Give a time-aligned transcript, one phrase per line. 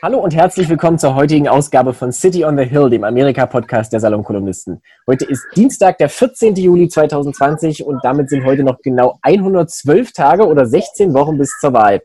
[0.00, 3.98] Hallo und herzlich willkommen zur heutigen Ausgabe von City on the Hill, dem Amerika-Podcast der
[3.98, 4.80] Salonkolumnisten.
[5.08, 6.54] Heute ist Dienstag, der 14.
[6.54, 11.72] Juli 2020 und damit sind heute noch genau 112 Tage oder 16 Wochen bis zur
[11.72, 12.00] Wahl.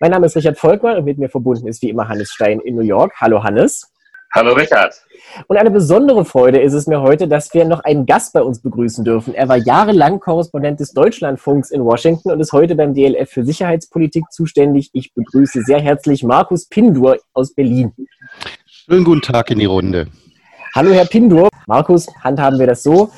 [0.00, 2.74] Mein Name ist Richard Volkmann und mit mir verbunden ist wie immer Hannes Stein in
[2.74, 3.12] New York.
[3.20, 3.92] Hallo Hannes.
[4.36, 4.92] Hallo Richard.
[5.46, 8.60] Und eine besondere Freude ist es mir heute, dass wir noch einen Gast bei uns
[8.60, 9.32] begrüßen dürfen.
[9.32, 14.24] Er war jahrelang Korrespondent des Deutschlandfunks in Washington und ist heute beim DLF für Sicherheitspolitik
[14.30, 14.90] zuständig.
[14.92, 17.92] Ich begrüße sehr herzlich Markus Pindur aus Berlin.
[18.66, 20.08] Schönen guten Tag in die Runde.
[20.74, 21.48] Hallo Herr Pindur.
[21.66, 23.10] Markus, handhaben wir das so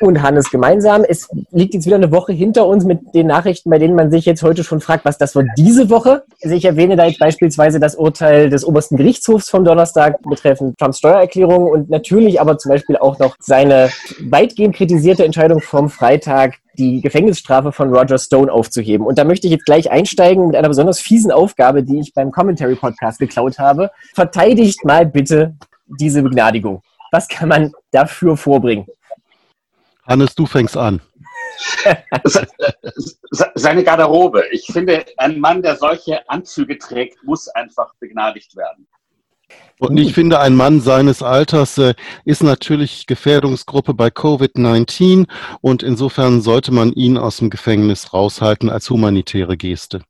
[0.00, 1.04] und Hannes gemeinsam.
[1.08, 4.24] Es liegt jetzt wieder eine Woche hinter uns mit den Nachrichten, bei denen man sich
[4.24, 6.24] jetzt heute schon fragt, was das war diese Woche.
[6.42, 10.98] Also ich erwähne da jetzt beispielsweise das Urteil des obersten Gerichtshofs vom Donnerstag betreffend Trumps
[10.98, 17.00] Steuererklärung und natürlich aber zum Beispiel auch noch seine weitgehend kritisierte Entscheidung vom Freitag, die
[17.00, 19.06] Gefängnisstrafe von Roger Stone aufzuheben.
[19.06, 22.30] Und da möchte ich jetzt gleich einsteigen mit einer besonders fiesen Aufgabe, die ich beim
[22.30, 23.90] Commentary Podcast geklaut habe.
[24.14, 25.54] Verteidigt mal bitte
[25.86, 26.82] diese Begnadigung.
[27.12, 28.86] Was kann man dafür vorbringen?
[30.06, 31.00] Hannes, du fängst an.
[33.54, 34.44] Seine Garderobe.
[34.50, 38.86] Ich finde, ein Mann, der solche Anzüge trägt, muss einfach begnadigt werden.
[39.78, 45.28] Und ich finde, ein Mann seines Alters äh, ist natürlich Gefährdungsgruppe bei Covid-19
[45.60, 50.02] und insofern sollte man ihn aus dem Gefängnis raushalten als humanitäre Geste.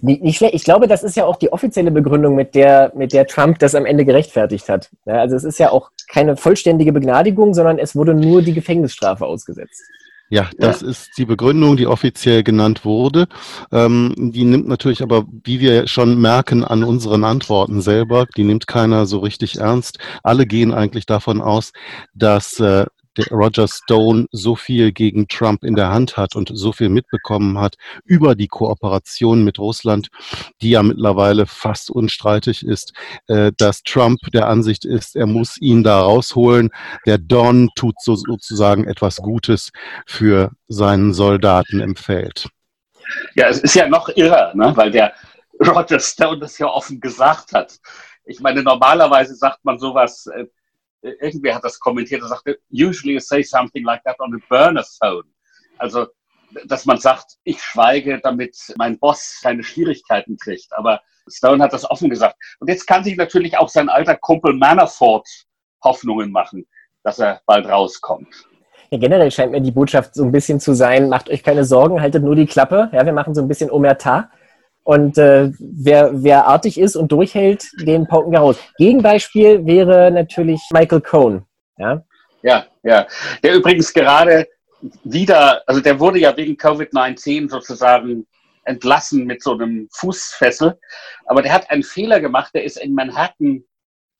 [0.00, 0.54] Nicht schlecht.
[0.54, 3.74] Ich glaube, das ist ja auch die offizielle Begründung, mit der, mit der Trump das
[3.74, 4.90] am Ende gerechtfertigt hat.
[5.06, 9.24] Ja, also es ist ja auch keine vollständige Begnadigung, sondern es wurde nur die Gefängnisstrafe
[9.24, 9.82] ausgesetzt.
[10.28, 10.88] Ja, das ja.
[10.88, 13.28] ist die Begründung, die offiziell genannt wurde.
[13.70, 18.66] Ähm, die nimmt natürlich aber, wie wir schon merken, an unseren Antworten selber, die nimmt
[18.66, 19.98] keiner so richtig ernst.
[20.24, 21.72] Alle gehen eigentlich davon aus,
[22.12, 26.72] dass äh, der Roger Stone so viel gegen Trump in der Hand hat und so
[26.72, 30.08] viel mitbekommen hat über die Kooperation mit Russland,
[30.60, 32.92] die ja mittlerweile fast unstreitig ist,
[33.28, 36.70] äh, dass Trump der Ansicht ist, er muss ihn da rausholen.
[37.06, 39.70] Der Don tut so, sozusagen etwas Gutes
[40.06, 42.48] für seinen Soldaten im Feld.
[43.34, 44.72] Ja, es ist ja noch irrer, ne?
[44.76, 45.12] weil der
[45.64, 47.78] Roger Stone das ja offen gesagt hat.
[48.24, 50.46] Ich meine, normalerweise sagt man sowas, äh,
[51.02, 54.84] irgendwer hat das kommentiert und sagte, usually you say something like that on a burner
[55.00, 55.24] phone.
[55.78, 56.06] Also,
[56.66, 60.68] dass man sagt, ich schweige, damit mein Boss keine Schwierigkeiten kriegt.
[60.72, 62.36] Aber Stone hat das offen gesagt.
[62.60, 65.28] Und jetzt kann sich natürlich auch sein alter Kumpel Manafort
[65.82, 66.66] Hoffnungen machen,
[67.02, 68.28] dass er bald rauskommt.
[68.90, 72.00] Ja, generell scheint mir die Botschaft so ein bisschen zu sein, macht euch keine Sorgen,
[72.00, 72.88] haltet nur die Klappe.
[72.92, 74.30] Ja, wir machen so ein bisschen Omerta.
[74.86, 78.56] Und äh, wer, wer artig ist und durchhält, den pauken wir raus.
[78.78, 81.44] Gegenbeispiel wäre natürlich Michael Cohn.
[81.76, 82.04] Ja,
[82.44, 82.66] ja.
[82.84, 83.04] ja.
[83.42, 84.46] Der übrigens gerade
[85.02, 88.28] wieder, also der wurde ja wegen Covid-19 sozusagen
[88.62, 90.78] entlassen mit so einem Fußfessel.
[91.24, 92.52] Aber der hat einen Fehler gemacht.
[92.54, 93.64] Der ist in Manhattan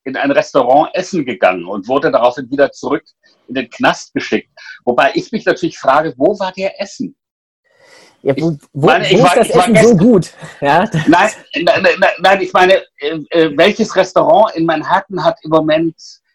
[0.03, 3.04] in ein Restaurant essen gegangen und wurde daraufhin wieder zurück
[3.47, 4.50] in den Knast geschickt.
[4.84, 7.15] Wobei ich mich natürlich frage, wo war der Essen?
[8.22, 10.32] Ja, wo, wo, meine, wo ist das Essen gestern, so gut?
[10.60, 10.88] Ja?
[11.06, 11.31] Nein,
[11.62, 11.87] nein,
[12.19, 15.94] nein, ich meine, äh, äh, welches Restaurant in Manhattan hat im Moment,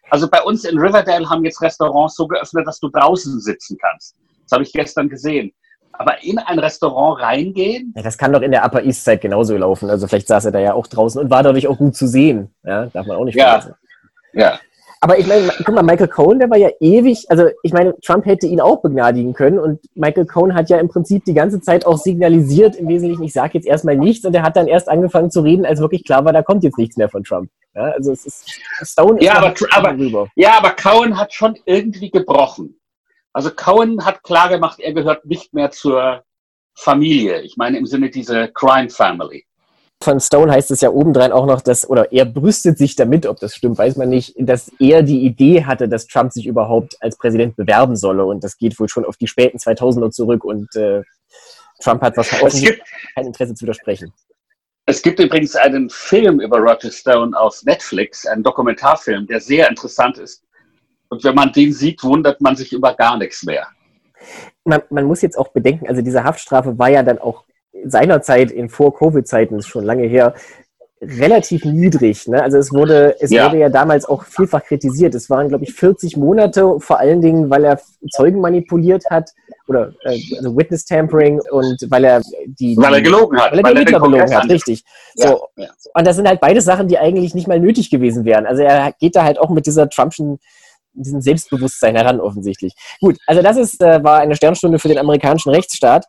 [0.09, 4.15] also bei uns in Riverdale haben jetzt Restaurants so geöffnet, dass du draußen sitzen kannst.
[4.43, 5.51] Das habe ich gestern gesehen.
[5.93, 7.93] Aber in ein Restaurant reingehen?
[7.95, 9.89] Ja, das kann doch in der Upper East Side genauso laufen.
[9.89, 12.53] Also vielleicht saß er da ja auch draußen und war dadurch auch gut zu sehen.
[12.63, 13.75] Ja, darf man auch nicht vergessen.
[14.33, 14.41] Ja.
[14.41, 14.59] ja.
[15.03, 18.23] Aber ich meine, guck mal, Michael Cohen, der war ja ewig, also ich meine, Trump
[18.27, 21.87] hätte ihn auch begnadigen können und Michael Cohen hat ja im Prinzip die ganze Zeit
[21.87, 25.31] auch signalisiert, im Wesentlichen, ich sage jetzt erstmal nichts und er hat dann erst angefangen
[25.31, 27.49] zu reden, als wirklich klar war, da kommt jetzt nichts mehr von Trump.
[27.73, 28.51] Ja, also es ist,
[28.83, 30.27] Stone ist ja, aber, aber, rüber.
[30.35, 32.79] ja, aber Cohen hat schon irgendwie gebrochen.
[33.33, 36.23] Also Cohen hat klar gemacht, er gehört nicht mehr zur
[36.75, 37.41] Familie.
[37.41, 39.45] Ich meine im Sinne dieser Crime Family
[40.01, 43.39] von Stone heißt es ja obendrein auch noch, dass, oder er brüstet sich damit, ob
[43.39, 47.17] das stimmt, weiß man nicht, dass er die Idee hatte, dass Trump sich überhaupt als
[47.17, 48.25] Präsident bewerben solle.
[48.25, 51.01] Und das geht wohl schon auf die späten 2000er zurück und äh,
[51.81, 52.81] Trump hat wahrscheinlich
[53.15, 54.13] kein Interesse zu widersprechen.
[54.85, 60.17] Es gibt übrigens einen Film über Roger Stone auf Netflix, einen Dokumentarfilm, der sehr interessant
[60.17, 60.43] ist.
[61.09, 63.67] Und wenn man den sieht, wundert man sich über gar nichts mehr.
[64.63, 67.43] Man, man muss jetzt auch bedenken, also diese Haftstrafe war ja dann auch
[67.85, 70.33] seinerzeit in Vor-Covid-Zeiten, ist schon lange her,
[71.01, 72.27] relativ niedrig.
[72.27, 72.41] Ne?
[72.41, 73.47] Also es wurde, es ja.
[73.47, 75.15] wurde ja damals auch vielfach kritisiert.
[75.15, 77.79] Es waren, glaube ich, 40 Monate, vor allen Dingen, weil er
[78.11, 79.31] Zeugen manipuliert hat
[79.67, 83.63] oder äh, also Witness Tampering und weil er die, weil er gelogen hat, weil er,
[83.63, 84.83] weil er gelogen hat, richtig.
[85.15, 85.29] Ja.
[85.29, 85.47] So.
[85.55, 85.69] Ja.
[85.95, 88.45] Und das sind halt beide Sachen, die eigentlich nicht mal nötig gewesen wären.
[88.45, 90.39] Also er geht da halt auch mit dieser Trumpschen
[90.93, 92.73] diesem Selbstbewusstsein heran offensichtlich.
[92.99, 96.05] Gut, also das ist, äh, war eine Sternstunde für den amerikanischen Rechtsstaat.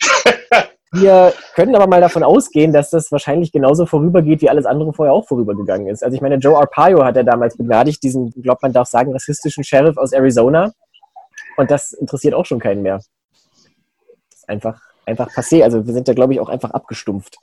[0.94, 5.14] Wir können aber mal davon ausgehen, dass das wahrscheinlich genauso vorübergeht, wie alles andere vorher
[5.14, 6.04] auch vorübergegangen ist.
[6.04, 9.64] Also ich meine, Joe Arpaio hat er damals begnadigt, diesen, glaubt man darf sagen, rassistischen
[9.64, 10.72] Sheriff aus Arizona.
[11.56, 12.96] Und das interessiert auch schon keinen mehr.
[12.96, 15.62] Das ist einfach, einfach passé.
[15.62, 17.38] Also wir sind da, glaube ich, auch einfach abgestumpft.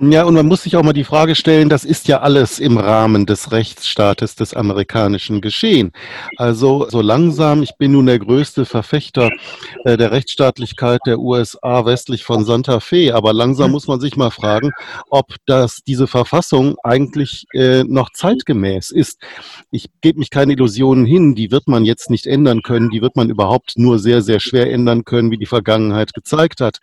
[0.00, 2.78] Ja, und man muss sich auch mal die Frage stellen, das ist ja alles im
[2.78, 5.90] Rahmen des Rechtsstaates des amerikanischen geschehen.
[6.36, 9.32] Also so langsam, ich bin nun der größte Verfechter
[9.84, 14.30] äh, der Rechtsstaatlichkeit der USA westlich von Santa Fe, aber langsam muss man sich mal
[14.30, 14.70] fragen,
[15.10, 19.20] ob das diese Verfassung eigentlich äh, noch zeitgemäß ist.
[19.72, 23.16] Ich gebe mich keine Illusionen hin, die wird man jetzt nicht ändern können, die wird
[23.16, 26.78] man überhaupt nur sehr, sehr schwer ändern können, wie die Vergangenheit gezeigt hat.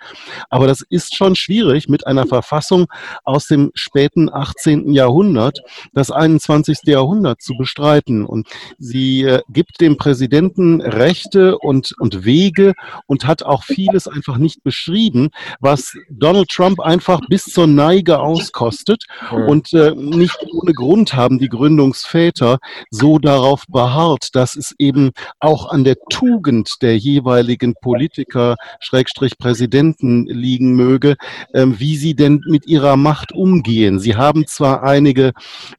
[0.50, 2.88] Aber das ist schon schwierig mit einer Verfassung,
[3.24, 4.92] aus dem späten 18.
[4.92, 5.60] Jahrhundert
[5.94, 6.80] das 21.
[6.86, 8.26] Jahrhundert zu bestreiten.
[8.26, 8.48] Und
[8.78, 12.74] sie äh, gibt dem Präsidenten Rechte und, und Wege
[13.08, 15.30] und hat auch vieles einfach nicht beschrieben,
[15.60, 19.06] was Donald Trump einfach bis zur Neige auskostet.
[19.32, 22.60] Und äh, nicht ohne Grund haben die Gründungsväter
[22.90, 30.26] so darauf beharrt, dass es eben auch an der Tugend der jeweiligen Politiker, Schrägstrich Präsidenten
[30.26, 31.16] liegen möge,
[31.54, 34.00] äh, wie sie denn mit ihrer ihrer Macht umgehen.
[34.00, 35.34] Sie haben zwar einige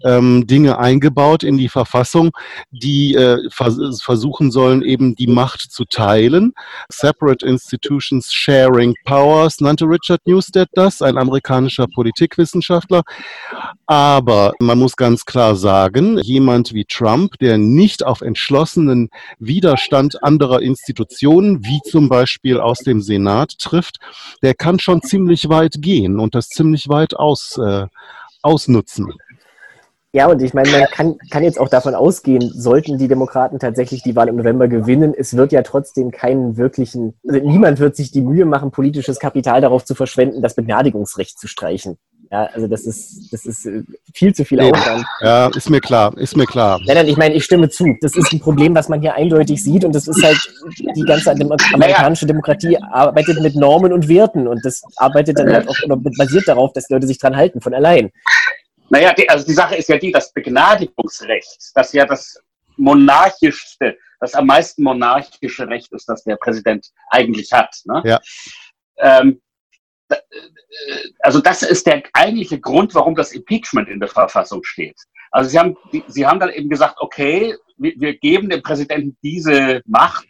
[0.05, 2.31] ähm, Dinge eingebaut in die Verfassung,
[2.71, 6.53] die äh, vers versuchen sollen, eben die Macht zu teilen.
[6.89, 13.03] Separate Institutions Sharing Powers nannte Richard Newstead das, ein amerikanischer Politikwissenschaftler.
[13.87, 19.09] Aber man muss ganz klar sagen, jemand wie Trump, der nicht auf entschlossenen
[19.39, 23.99] Widerstand anderer Institutionen, wie zum Beispiel aus dem Senat, trifft,
[24.43, 27.87] der kann schon ziemlich weit gehen und das ziemlich weit aus, äh,
[28.43, 29.13] ausnutzen.
[30.17, 34.03] Ja, und ich meine, man kann, kann jetzt auch davon ausgehen, sollten die Demokraten tatsächlich
[34.03, 38.13] die Wahl im November gewinnen, es wird ja trotzdem keinen wirklichen, also niemand wird sich
[38.13, 41.99] die Mühe machen, politisches Kapital darauf zu verschwenden, das Begnadigungsrecht zu streichen.
[42.31, 43.83] Ja, also das ist, das ist äh,
[44.13, 45.05] viel zu viel Aufwand.
[45.21, 46.81] Ja, ist mir klar, ist mir klar.
[46.85, 47.97] Nein, nein, ich meine, ich stimme zu.
[48.01, 50.39] Das ist ein Problem, was man hier eindeutig sieht und das ist halt,
[50.97, 55.77] die ganze amerikanische Demokratie arbeitet mit Normen und Werten und das arbeitet dann halt auch
[55.85, 58.11] oder basiert darauf, dass die Leute sich dran halten, von allein.
[58.89, 62.41] Naja, die, also die Sache ist ja die, das Begnadigungsrecht, das ja das
[62.77, 67.75] monarchischste, das am meisten monarchische Recht ist, das der Präsident eigentlich hat.
[67.85, 68.03] Ne?
[68.05, 68.21] Ja.
[68.99, 69.41] Ähm,
[71.21, 74.97] also das ist der eigentliche Grund, warum das Impeachment in der Verfassung steht.
[75.31, 75.77] Also Sie haben,
[76.09, 80.27] Sie haben dann eben gesagt, okay, wir, geben dem Präsidenten diese Macht,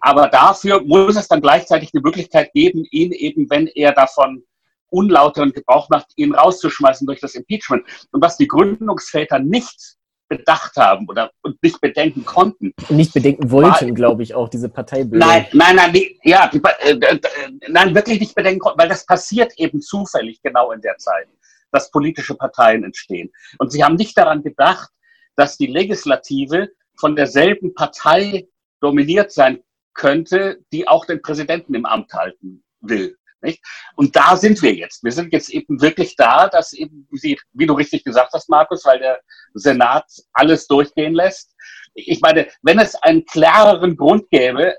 [0.00, 4.42] aber dafür muss es dann gleichzeitig die Möglichkeit geben, ihn eben, wenn er davon
[4.90, 7.84] unlauteren Gebrauch macht, ihn rauszuschmeißen durch das Impeachment.
[8.10, 9.96] Und was die Gründungsväter nicht
[10.36, 12.72] bedacht haben oder und nicht bedenken konnten.
[12.88, 15.28] Nicht bedenken wollten, glaube ich, auch diese Parteibildung.
[15.28, 17.20] Nein, nein, nein, die, ja, die, äh, äh,
[17.68, 21.28] nein, wirklich nicht bedenken konnten, weil das passiert eben zufällig genau in der Zeit,
[21.70, 23.30] dass politische Parteien entstehen.
[23.58, 24.90] Und sie haben nicht daran gedacht,
[25.36, 28.48] dass die Legislative von derselben Partei
[28.80, 29.62] dominiert sein
[29.92, 33.18] könnte, die auch den Präsidenten im Amt halten will.
[33.42, 33.62] Nicht?
[33.96, 35.02] Und da sind wir jetzt.
[35.02, 38.84] Wir sind jetzt eben wirklich da, dass eben, wie, wie du richtig gesagt hast, Markus,
[38.84, 39.20] weil der
[39.54, 41.54] Senat alles durchgehen lässt.
[41.94, 44.74] Ich meine, wenn es einen klareren Grund gäbe,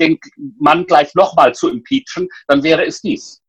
[0.00, 0.18] den
[0.58, 3.40] Mann gleich nochmal zu impeachen, dann wäre es dies.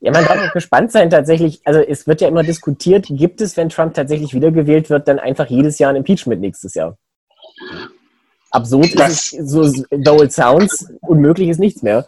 [0.00, 1.60] Ja, man darf auch gespannt sein tatsächlich.
[1.64, 5.46] Also es wird ja immer diskutiert, gibt es, wenn Trump tatsächlich wiedergewählt wird, dann einfach
[5.46, 6.96] jedes Jahr ein Impeachment nächstes Jahr?
[8.50, 12.06] Absurd das, ist es, so though it sounds, unmöglich ist nichts mehr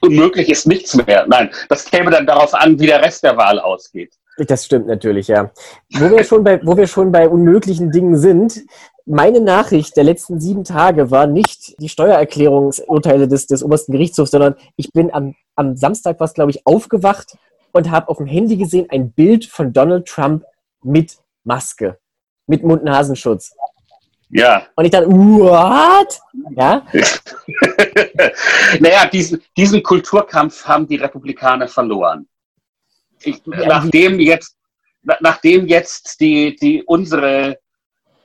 [0.00, 1.26] unmöglich ist nichts mehr.
[1.28, 4.14] Nein, das käme dann darauf an, wie der Rest der Wahl ausgeht.
[4.46, 5.50] Das stimmt natürlich, ja.
[5.94, 8.62] Wo wir schon bei, wo wir schon bei unmöglichen Dingen sind,
[9.04, 14.54] meine Nachricht der letzten sieben Tage war nicht die Steuererklärungsurteile des, des obersten Gerichtshofs, sondern
[14.76, 17.36] ich bin am, am Samstag, was glaube ich, aufgewacht
[17.72, 20.44] und habe auf dem Handy gesehen ein Bild von Donald Trump
[20.82, 21.98] mit Maske,
[22.46, 23.54] mit Mund-Nasenschutz.
[24.30, 24.66] Ja.
[24.76, 26.20] Und ich dachte, what?
[26.54, 26.86] Ja?
[28.80, 32.28] naja, diesen, diesen Kulturkampf haben die Republikaner verloren.
[33.22, 34.56] Ich, nachdem jetzt,
[35.20, 37.58] nachdem jetzt die, die unsere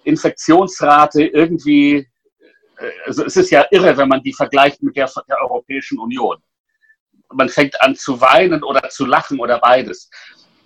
[0.04, 2.08] Infektionsrate irgendwie,
[2.78, 6.38] äh, also es ist ja irre, wenn man die vergleicht mit der, der Europäischen Union.
[7.32, 10.10] Man fängt an zu weinen oder zu lachen oder beides.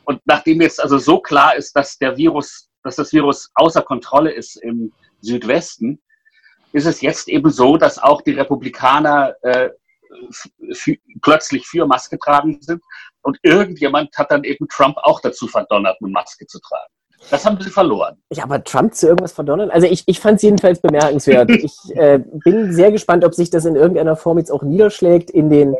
[0.03, 4.31] Und nachdem jetzt also so klar ist, dass der Virus, dass das Virus außer Kontrolle
[4.31, 6.01] ist im, Südwesten,
[6.73, 9.69] ist es jetzt eben so, dass auch die Republikaner äh,
[11.21, 12.81] plötzlich für Maske tragen sind.
[13.21, 16.93] Und irgendjemand hat dann eben Trump auch dazu verdonnert, eine Maske zu tragen.
[17.29, 18.15] Das haben sie verloren.
[18.31, 19.71] Ja, aber Trump zu irgendwas verdonnern?
[19.71, 21.49] Also ich, ich fand es jedenfalls bemerkenswert.
[21.51, 25.49] ich äh, bin sehr gespannt, ob sich das in irgendeiner Form jetzt auch niederschlägt in
[25.49, 25.75] den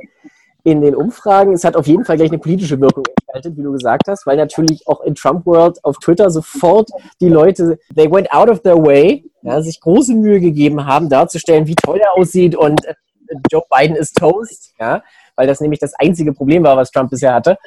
[0.63, 1.53] in den Umfragen.
[1.53, 3.05] Es hat auf jeden Fall gleich eine politische Wirkung
[3.37, 6.89] entfaltet, wie du gesagt hast, weil natürlich auch in Trump World auf Twitter sofort
[7.21, 11.67] die Leute, they went out of their way, ja, sich große Mühe gegeben haben, darzustellen,
[11.67, 12.95] wie toll er aussieht und äh,
[13.51, 15.03] Joe Biden ist Toast, ja,
[15.35, 17.57] weil das nämlich das einzige Problem war, was Trump bisher hatte.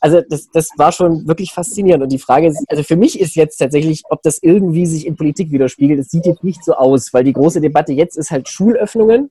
[0.00, 2.04] Also das, das war schon wirklich faszinierend.
[2.04, 5.16] Und die Frage ist, also für mich ist jetzt tatsächlich, ob das irgendwie sich in
[5.16, 5.98] Politik widerspiegelt.
[5.98, 9.30] Es sieht jetzt nicht so aus, weil die große Debatte jetzt ist halt Schulöffnungen.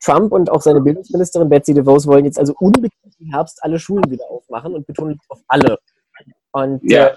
[0.00, 4.10] Trump und auch seine Bildungsministerin Betsy DeVos wollen jetzt also unbedingt im Herbst alle Schulen
[4.10, 5.78] wieder aufmachen und betonen auf alle.
[6.52, 7.08] Und ja.
[7.08, 7.16] äh,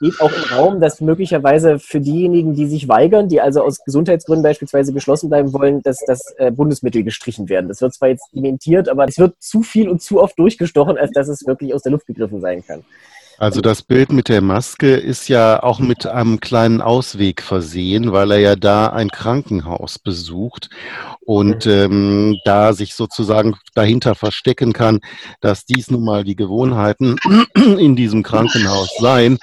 [0.00, 4.42] geht auch im Raum, dass möglicherweise für diejenigen, die sich weigern, die also aus Gesundheitsgründen
[4.42, 7.68] beispielsweise geschlossen bleiben wollen, dass das äh, Bundesmittel gestrichen werden.
[7.68, 11.10] Das wird zwar jetzt dementiert, aber es wird zu viel und zu oft durchgestochen, als
[11.12, 12.84] dass es wirklich aus der Luft gegriffen sein kann.
[13.40, 18.32] Also das Bild mit der Maske ist ja auch mit einem kleinen Ausweg versehen, weil
[18.32, 20.68] er ja da ein Krankenhaus besucht
[21.22, 21.72] und mhm.
[21.72, 25.00] ähm, da sich sozusagen dahinter verstecken kann,
[25.40, 27.16] dass dies nun mal die Gewohnheiten
[27.78, 29.38] in diesem Krankenhaus seien.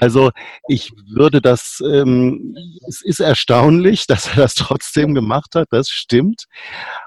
[0.00, 0.30] Also
[0.66, 2.56] ich würde das, ähm,
[2.88, 6.46] es ist erstaunlich, dass er das trotzdem gemacht hat, das stimmt.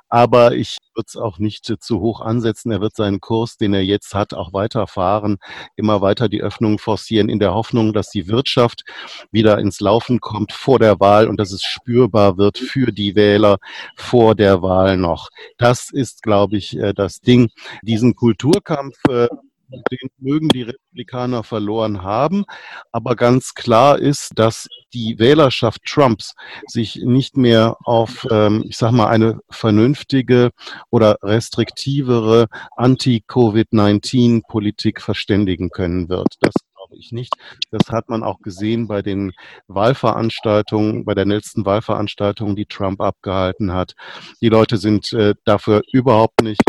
[0.09, 2.71] Aber ich würde es auch nicht zu hoch ansetzen.
[2.71, 5.37] Er wird seinen Kurs, den er jetzt hat, auch weiterfahren,
[5.75, 8.83] immer weiter die Öffnung forcieren, in der Hoffnung, dass die Wirtschaft
[9.31, 13.57] wieder ins Laufen kommt vor der Wahl und dass es spürbar wird für die Wähler
[13.95, 15.29] vor der Wahl noch.
[15.57, 17.49] Das ist, glaube ich, äh, das Ding.
[17.81, 19.27] Diesen Kulturkampf äh,
[19.69, 22.43] den mögen die Republikaner verloren haben.
[22.91, 26.33] Aber ganz klar ist, dass die Wählerschaft Trumps
[26.67, 30.49] sich nicht mehr auf, ähm, ich sag mal, eine vernünftige
[30.89, 36.35] oder restriktivere Anti-Covid-19-Politik verständigen können wird.
[36.41, 36.53] Das
[36.87, 37.33] glaube ich nicht.
[37.71, 39.33] Das hat man auch gesehen bei den
[39.67, 43.93] Wahlveranstaltungen, bei der letzten Wahlveranstaltung, die Trump abgehalten hat.
[44.41, 46.61] Die Leute sind äh, dafür überhaupt nicht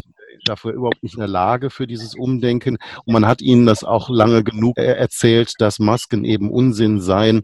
[0.49, 2.79] dafür überhaupt nicht in der Lage für dieses Umdenken.
[3.05, 7.43] Und man hat ihnen das auch lange genug erzählt, dass Masken eben Unsinn seien.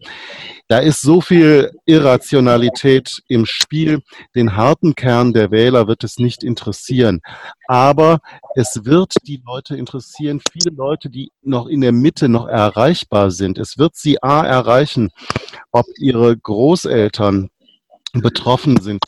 [0.69, 4.01] Da ist so viel Irrationalität im Spiel.
[4.35, 7.21] Den harten Kern der Wähler wird es nicht interessieren.
[7.67, 8.21] Aber
[8.55, 13.59] es wird die Leute interessieren, viele Leute, die noch in der Mitte noch erreichbar sind.
[13.59, 15.11] Es wird sie A erreichen,
[15.71, 17.51] ob ihre Großeltern
[18.13, 19.03] betroffen sind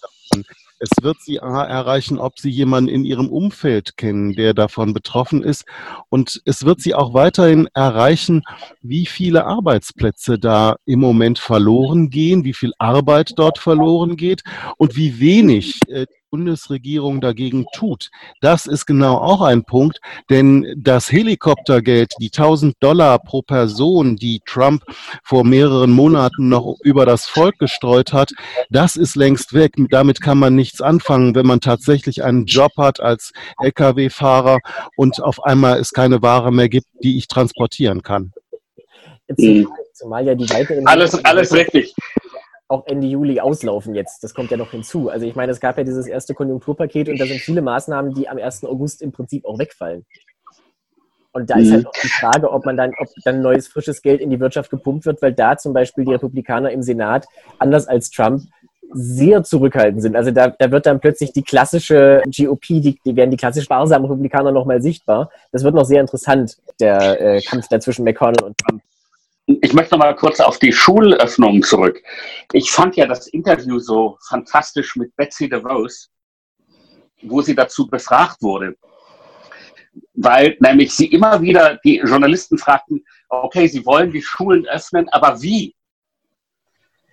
[0.78, 5.64] es wird sie erreichen, ob sie jemanden in ihrem Umfeld kennen, der davon betroffen ist.
[6.08, 8.42] Und es wird sie auch weiterhin erreichen,
[8.82, 14.42] wie viele Arbeitsplätze da im Moment verloren gehen, wie viel Arbeit dort verloren geht
[14.76, 18.10] und wie wenig äh, Bundesregierung dagegen tut.
[18.40, 24.40] Das ist genau auch ein Punkt, denn das Helikoptergeld, die 1000 Dollar pro Person, die
[24.46, 24.82] Trump
[25.24, 28.32] vor mehreren Monaten noch über das Volk gestreut hat,
[28.70, 29.72] das ist längst weg.
[29.90, 34.58] Damit kann man nichts anfangen, wenn man tatsächlich einen Job hat als Lkw-Fahrer
[34.96, 38.32] und auf einmal es keine Ware mehr gibt, die ich transportieren kann.
[39.92, 41.94] Zumal ja die weiteren alles, alles richtig
[42.68, 44.24] auch Ende Juli auslaufen jetzt.
[44.24, 45.08] Das kommt ja noch hinzu.
[45.08, 48.28] Also ich meine, es gab ja dieses erste Konjunkturpaket und da sind viele Maßnahmen, die
[48.28, 48.64] am 1.
[48.64, 50.04] August im Prinzip auch wegfallen.
[51.32, 51.88] Und da ist halt mhm.
[51.88, 55.04] auch die Frage, ob man dann, ob dann neues frisches Geld in die Wirtschaft gepumpt
[55.04, 57.26] wird, weil da zum Beispiel die Republikaner im Senat,
[57.58, 58.42] anders als Trump,
[58.92, 60.16] sehr zurückhaltend sind.
[60.16, 64.08] Also da, da wird dann plötzlich die klassische GOP, die, die werden die klassisch sparsamen
[64.08, 65.30] Republikaner nochmal sichtbar.
[65.52, 68.82] Das wird noch sehr interessant, der äh, Kampf da zwischen McConnell und Trump.
[69.46, 72.02] Ich möchte noch mal kurz auf die Schulöffnung zurück.
[72.52, 76.10] Ich fand ja das Interview so fantastisch mit Betsy DeVos,
[77.22, 78.76] wo sie dazu befragt wurde.
[80.14, 85.40] Weil nämlich sie immer wieder, die Journalisten fragten, okay, sie wollen die Schulen öffnen, aber
[85.40, 85.76] wie?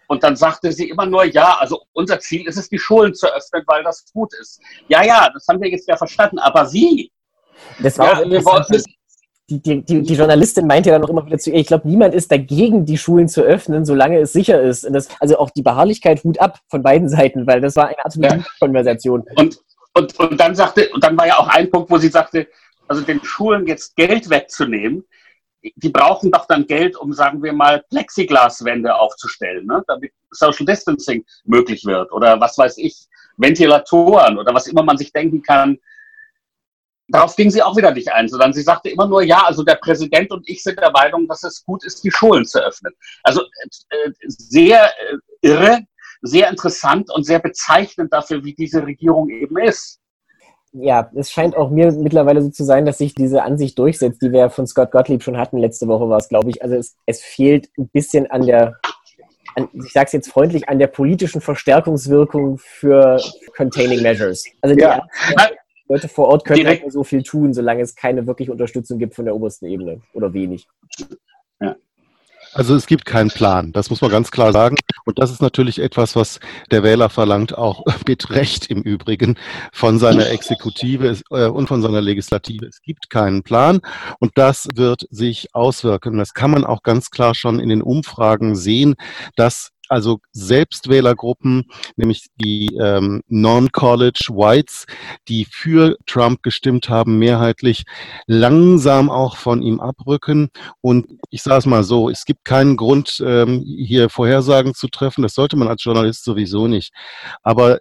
[0.08, 3.28] Und dann sagte sie immer nur, ja, also unser Ziel ist es, die Schulen zu
[3.28, 4.60] öffnen, weil das gut ist.
[4.88, 7.12] Ja, ja, das haben wir jetzt ja verstanden, aber wie?
[7.80, 8.84] Das war ja, wir wollen,
[9.60, 12.13] die, die, die, Journalistin meinte ja dann auch immer wieder zu ihr, ich glaube, niemand
[12.13, 14.88] ist dagegen, die Schulen zu öffnen, solange es sicher ist.
[14.89, 18.38] Das, also auch die Beharrlichkeit Hut ab von beiden Seiten, weil das war eine absolute
[18.38, 18.45] ja.
[18.60, 19.24] Konversation.
[19.36, 19.60] Und,
[19.93, 22.48] und, und dann sagte, und dann war ja auch ein Punkt, wo sie sagte,
[22.88, 25.05] also den Schulen jetzt Geld wegzunehmen,
[25.75, 29.83] die brauchen doch dann Geld, um, sagen wir mal, Plexiglaswände aufzustellen, ne?
[29.88, 33.07] damit Social Distancing möglich wird oder was weiß ich,
[33.38, 35.79] Ventilatoren oder was immer man sich denken kann,
[37.07, 39.75] darauf ging sie auch wieder nicht ein, sondern sie sagte immer nur, ja, also der
[39.75, 42.93] Präsident und ich sind der Meinung, dass es gut ist, die Schulen zu öffnen.
[43.24, 45.81] Also äh, sehr äh, irre,
[46.22, 50.00] sehr interessant und sehr bezeichnend dafür, wie diese Regierung eben ist.
[50.72, 54.31] Ja, es scheint auch mir mittlerweile so zu sein, dass sich diese Ansicht durchsetzt, die
[54.31, 55.60] wir von Scott Gottlieb schon hatten.
[55.60, 56.63] Letzte Woche war es, glaube ich.
[56.63, 58.79] Also es, es fehlt ein bisschen an der
[59.55, 63.19] an, ich sage es jetzt freundlich, an der politischen Verstärkungswirkung für
[63.55, 64.43] Containing Measures.
[64.62, 65.05] Also ja.
[65.90, 69.25] Leute vor Ort können direkt so viel tun, solange es keine wirkliche Unterstützung gibt von
[69.25, 70.68] der obersten Ebene oder wenig.
[71.60, 71.75] Ja.
[72.54, 74.75] Also es gibt keinen Plan, das muss man ganz klar sagen.
[75.06, 76.40] Und das ist natürlich etwas, was
[76.72, 79.38] der Wähler verlangt, auch mit Recht im Übrigen
[79.72, 82.66] von seiner Exekutive äh, und von seiner Legislative.
[82.68, 83.82] Es gibt keinen Plan
[84.20, 86.18] und das wird sich auswirken.
[86.18, 88.96] Das kann man auch ganz klar schon in den Umfragen sehen,
[89.36, 94.86] dass also Selbstwählergruppen, nämlich die ähm, Non-College Whites,
[95.28, 97.84] die für Trump gestimmt haben, mehrheitlich
[98.25, 100.50] langsam auch von ihm abrücken.
[100.82, 105.22] Und ich sage es mal so, es gibt keinen Grund, ähm, hier Vorhersagen zu treffen.
[105.22, 106.94] Das sollte man als Journalist sowieso nicht.
[107.42, 107.80] Aber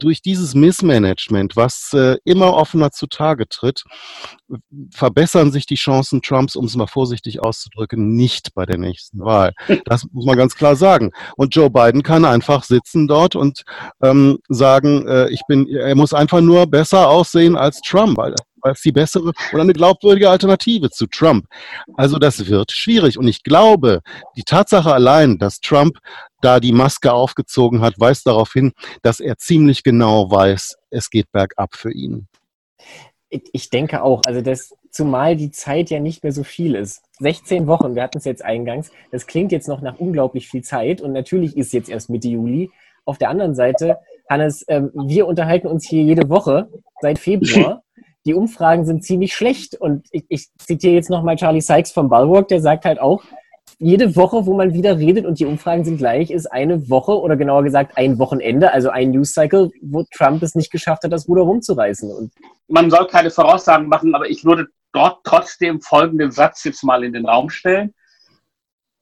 [0.00, 3.84] durch dieses Missmanagement, was äh, immer offener zutage tritt,
[4.92, 9.52] verbessern sich die Chancen Trumps, um es mal vorsichtig auszudrücken, nicht bei der nächsten Wahl.
[9.84, 11.12] Das muss man ganz klar sagen.
[11.36, 13.64] Und Joe Biden kann einfach sitzen dort und
[14.02, 18.34] ähm, sagen, äh, ich bin, er muss einfach nur besser aussehen als Trump, weil
[18.66, 21.46] als die bessere oder eine glaubwürdige Alternative zu Trump.
[21.94, 23.18] Also das wird schwierig.
[23.18, 24.00] Und ich glaube,
[24.36, 25.98] die Tatsache allein, dass Trump
[26.40, 31.30] da die Maske aufgezogen hat, weist darauf hin, dass er ziemlich genau weiß, es geht
[31.32, 32.28] bergab für ihn.
[33.28, 37.02] Ich denke auch, also das, zumal die Zeit ja nicht mehr so viel ist.
[37.18, 41.00] 16 Wochen, wir hatten es jetzt eingangs, das klingt jetzt noch nach unglaublich viel Zeit
[41.00, 42.70] und natürlich ist jetzt erst Mitte Juli.
[43.04, 46.68] Auf der anderen Seite, Hannes, ähm, wir unterhalten uns hier jede Woche
[47.00, 47.82] seit Februar
[48.26, 49.76] die Umfragen sind ziemlich schlecht.
[49.76, 53.22] Und ich, ich zitiere jetzt nochmal Charlie Sykes vom Bulwark, der sagt halt auch,
[53.78, 57.36] jede Woche, wo man wieder redet und die Umfragen sind gleich, ist eine Woche oder
[57.36, 61.42] genauer gesagt ein Wochenende, also ein News-Cycle, wo Trump es nicht geschafft hat, das Ruder
[61.42, 62.10] rumzureißen.
[62.10, 62.32] Und
[62.68, 67.12] man soll keine Voraussagen machen, aber ich würde dort trotzdem folgenden Satz jetzt mal in
[67.12, 67.94] den Raum stellen.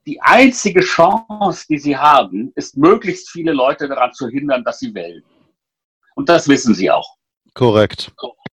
[0.07, 4.93] Die einzige Chance, die sie haben, ist, möglichst viele Leute daran zu hindern, dass sie
[4.93, 5.23] wählen.
[6.17, 7.17] Und das wissen sie auch.
[7.55, 8.13] Korrekt.
[8.21, 8.44] Ja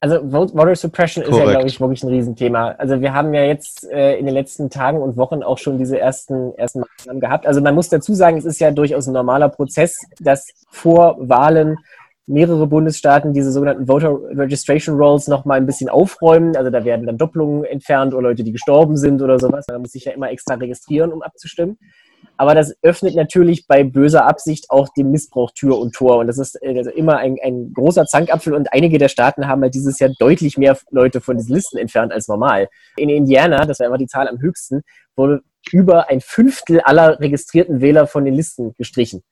[0.00, 1.40] also Voter Suppression Korrekt.
[1.40, 2.70] ist ja, glaube ich, wirklich ein Riesenthema.
[2.78, 5.98] Also wir haben ja jetzt äh, in den letzten Tagen und Wochen auch schon diese
[5.98, 7.46] ersten, ersten Maßnahmen gehabt.
[7.46, 11.78] Also man muss dazu sagen, es ist ja durchaus ein normaler Prozess, dass vor Wahlen
[12.26, 16.56] mehrere Bundesstaaten diese sogenannten Voter Registration Rolls noch mal ein bisschen aufräumen.
[16.56, 19.66] Also da werden dann Doppelungen entfernt oder Leute, die gestorben sind oder sowas.
[19.66, 21.78] Da muss sich ja immer extra registrieren, um abzustimmen.
[22.36, 26.18] Aber das öffnet natürlich bei böser Absicht auch dem Missbrauch Tür und Tor.
[26.18, 28.54] Und das ist also immer ein, ein großer Zankapfel.
[28.54, 32.12] Und einige der Staaten haben halt dieses Jahr deutlich mehr Leute von diesen Listen entfernt
[32.12, 32.68] als normal.
[32.96, 34.82] In Indiana, das war immer die Zahl am höchsten,
[35.16, 39.22] wurde über ein Fünftel aller registrierten Wähler von den Listen gestrichen.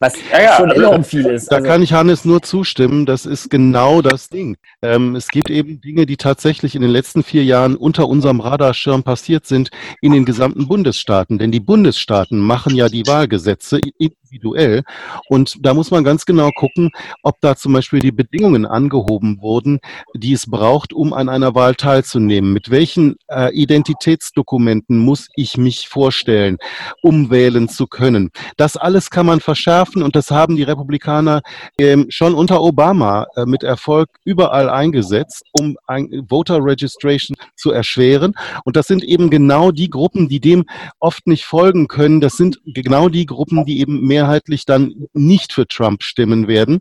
[0.00, 1.50] Was ja, ja, schon also, enorm viel ist.
[1.50, 3.04] Da also, kann ich Hannes nur zustimmen.
[3.04, 4.56] Das ist genau das Ding.
[4.80, 9.02] Ähm, es gibt eben Dinge, die tatsächlich in den letzten vier Jahren unter unserem Radarschirm
[9.02, 11.38] passiert sind in den gesamten Bundesstaaten.
[11.38, 14.84] Denn die Bundesstaaten machen ja die Wahlgesetze individuell.
[15.28, 16.90] Und da muss man ganz genau gucken,
[17.24, 19.80] ob da zum Beispiel die Bedingungen angehoben wurden,
[20.14, 22.52] die es braucht, um an einer Wahl teilzunehmen.
[22.52, 26.58] Mit welchen äh, Identitätsdokumenten muss ich mich vorstellen,
[27.02, 28.30] um wählen zu können?
[28.56, 31.42] Das alles kann man verschärfen und das haben die Republikaner
[31.78, 38.34] ähm, schon unter Obama äh, mit Erfolg überall eingesetzt, um ein Voter Registration zu erschweren.
[38.64, 40.64] Und das sind eben genau die Gruppen, die dem
[41.00, 42.20] oft nicht folgen können.
[42.20, 46.80] Das sind genau die Gruppen, die eben mehr mehrheitlich dann nicht für Trump stimmen werden.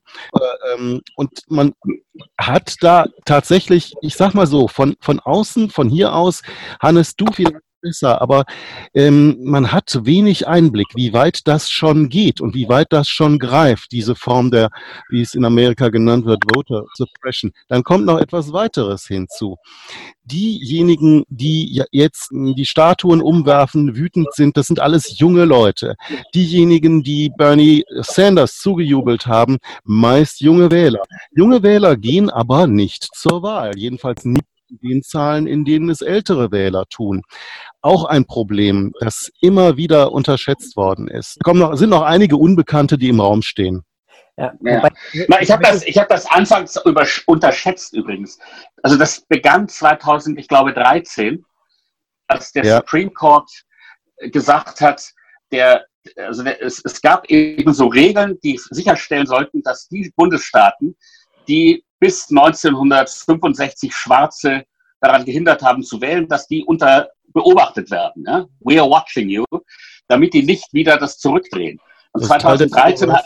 [0.73, 1.73] Ähm, und man
[2.37, 6.41] hat da tatsächlich, ich sag mal so, von, von außen, von hier aus,
[6.81, 8.45] Hannes, du vielleicht besser, aber
[8.93, 13.39] ähm, man hat wenig Einblick, wie weit das schon geht und wie weit das schon
[13.39, 14.69] greift, diese Form der,
[15.09, 17.51] wie es in Amerika genannt wird, Voter Suppression.
[17.67, 19.57] Dann kommt noch etwas weiteres hinzu.
[20.23, 25.95] Diejenigen, die jetzt die Statuen umwerfen, wütend sind, das sind alles junge Leute.
[26.35, 31.03] Diejenigen, die Bernie Sanders zugejubelt haben, meist junge Wähler.
[31.31, 36.51] Junge Wähler gehen aber nicht zur Wahl, jedenfalls nicht den Zahlen, in denen es ältere
[36.51, 37.23] Wähler tun
[37.87, 41.37] auch ein Problem, das immer wieder unterschätzt worden ist.
[41.37, 43.83] Es kommen noch, sind noch einige Unbekannte, die im Raum stehen.
[44.37, 44.53] Ja.
[44.61, 44.89] ja.
[45.29, 48.37] Na, ich habe das, hab das anfangs über, unterschätzt übrigens.
[48.83, 51.43] Also das begann 2000, ich glaube 13,
[52.27, 52.77] als der ja.
[52.77, 53.49] Supreme Court
[54.17, 55.01] gesagt hat,
[55.51, 55.85] der,
[56.17, 60.97] also der, es, es gab eben so Regeln, die sicherstellen sollten, dass die Bundesstaaten,
[61.47, 64.65] die bis 1965 Schwarze
[65.01, 68.23] daran gehindert haben zu wählen, dass die unter beobachtet werden.
[68.25, 68.45] Ja?
[68.59, 69.45] We are watching you,
[70.07, 71.79] damit die nicht wieder das zurückdrehen.
[72.13, 73.25] Und das 2013 hat,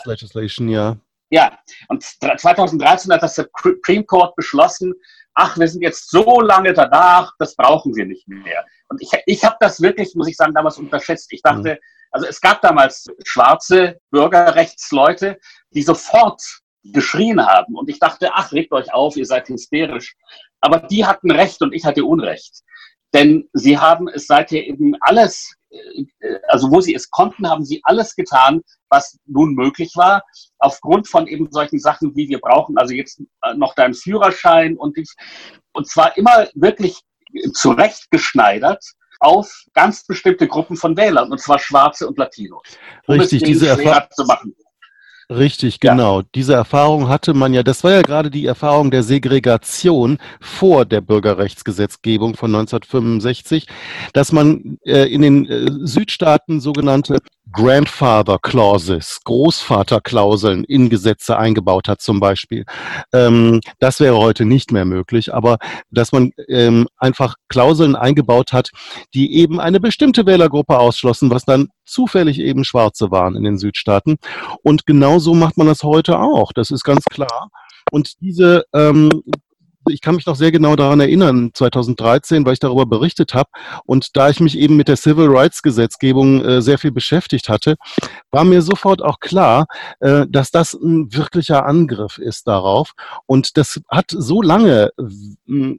[0.68, 0.96] ja.
[1.30, 1.58] Ja,
[1.88, 4.92] und 2013 hat das Supreme Court beschlossen,
[5.34, 8.66] ach, wir sind jetzt so lange danach, das brauchen wir nicht mehr.
[8.88, 11.32] Und ich, ich habe das wirklich, muss ich sagen, damals unterschätzt.
[11.32, 11.78] Ich dachte, mhm.
[12.10, 15.38] also es gab damals schwarze Bürgerrechtsleute,
[15.70, 16.42] die sofort
[16.84, 17.74] geschrien haben.
[17.74, 20.14] Und ich dachte, ach, regt euch auf, ihr seid hysterisch.
[20.60, 22.62] Aber die hatten Recht und ich hatte Unrecht.
[23.14, 26.04] Denn sie haben es seither eben alles, äh,
[26.48, 30.22] also wo sie es konnten, haben sie alles getan, was nun möglich war,
[30.58, 33.22] aufgrund von eben solchen Sachen, wie wir brauchen, also jetzt
[33.56, 35.04] noch deinen Führerschein und, die,
[35.72, 37.00] und zwar immer wirklich
[37.54, 38.82] zurechtgeschneidert
[39.20, 42.62] auf ganz bestimmte Gruppen von Wählern, und zwar Schwarze und Latinos.
[43.06, 43.68] Um Richtig, diese
[44.24, 44.54] machen.
[45.36, 46.20] Richtig, genau.
[46.20, 46.26] Ja.
[46.34, 51.00] Diese Erfahrung hatte man ja, das war ja gerade die Erfahrung der Segregation vor der
[51.00, 53.66] Bürgerrechtsgesetzgebung von 1965,
[54.12, 57.18] dass man äh, in den äh, Südstaaten sogenannte
[57.52, 62.64] Grandfather Clauses, Großvaterklauseln in Gesetze eingebaut hat zum Beispiel.
[63.12, 65.58] Ähm, das wäre heute nicht mehr möglich, aber
[65.90, 68.70] dass man ähm, einfach Klauseln eingebaut hat,
[69.14, 74.16] die eben eine bestimmte Wählergruppe ausschlossen, was dann zufällig eben Schwarze waren in den Südstaaten.
[74.62, 77.50] Und genauso macht man das heute auch, das ist ganz klar.
[77.90, 79.10] Und diese, ähm,
[79.88, 83.50] ich kann mich noch sehr genau daran erinnern, 2013, weil ich darüber berichtet habe.
[83.84, 87.76] Und da ich mich eben mit der Civil Rights Gesetzgebung äh, sehr viel beschäftigt hatte,
[88.30, 89.66] war mir sofort auch klar,
[90.00, 92.92] äh, dass das ein wirklicher Angriff ist darauf.
[93.26, 95.78] Und das hat so lange, äh,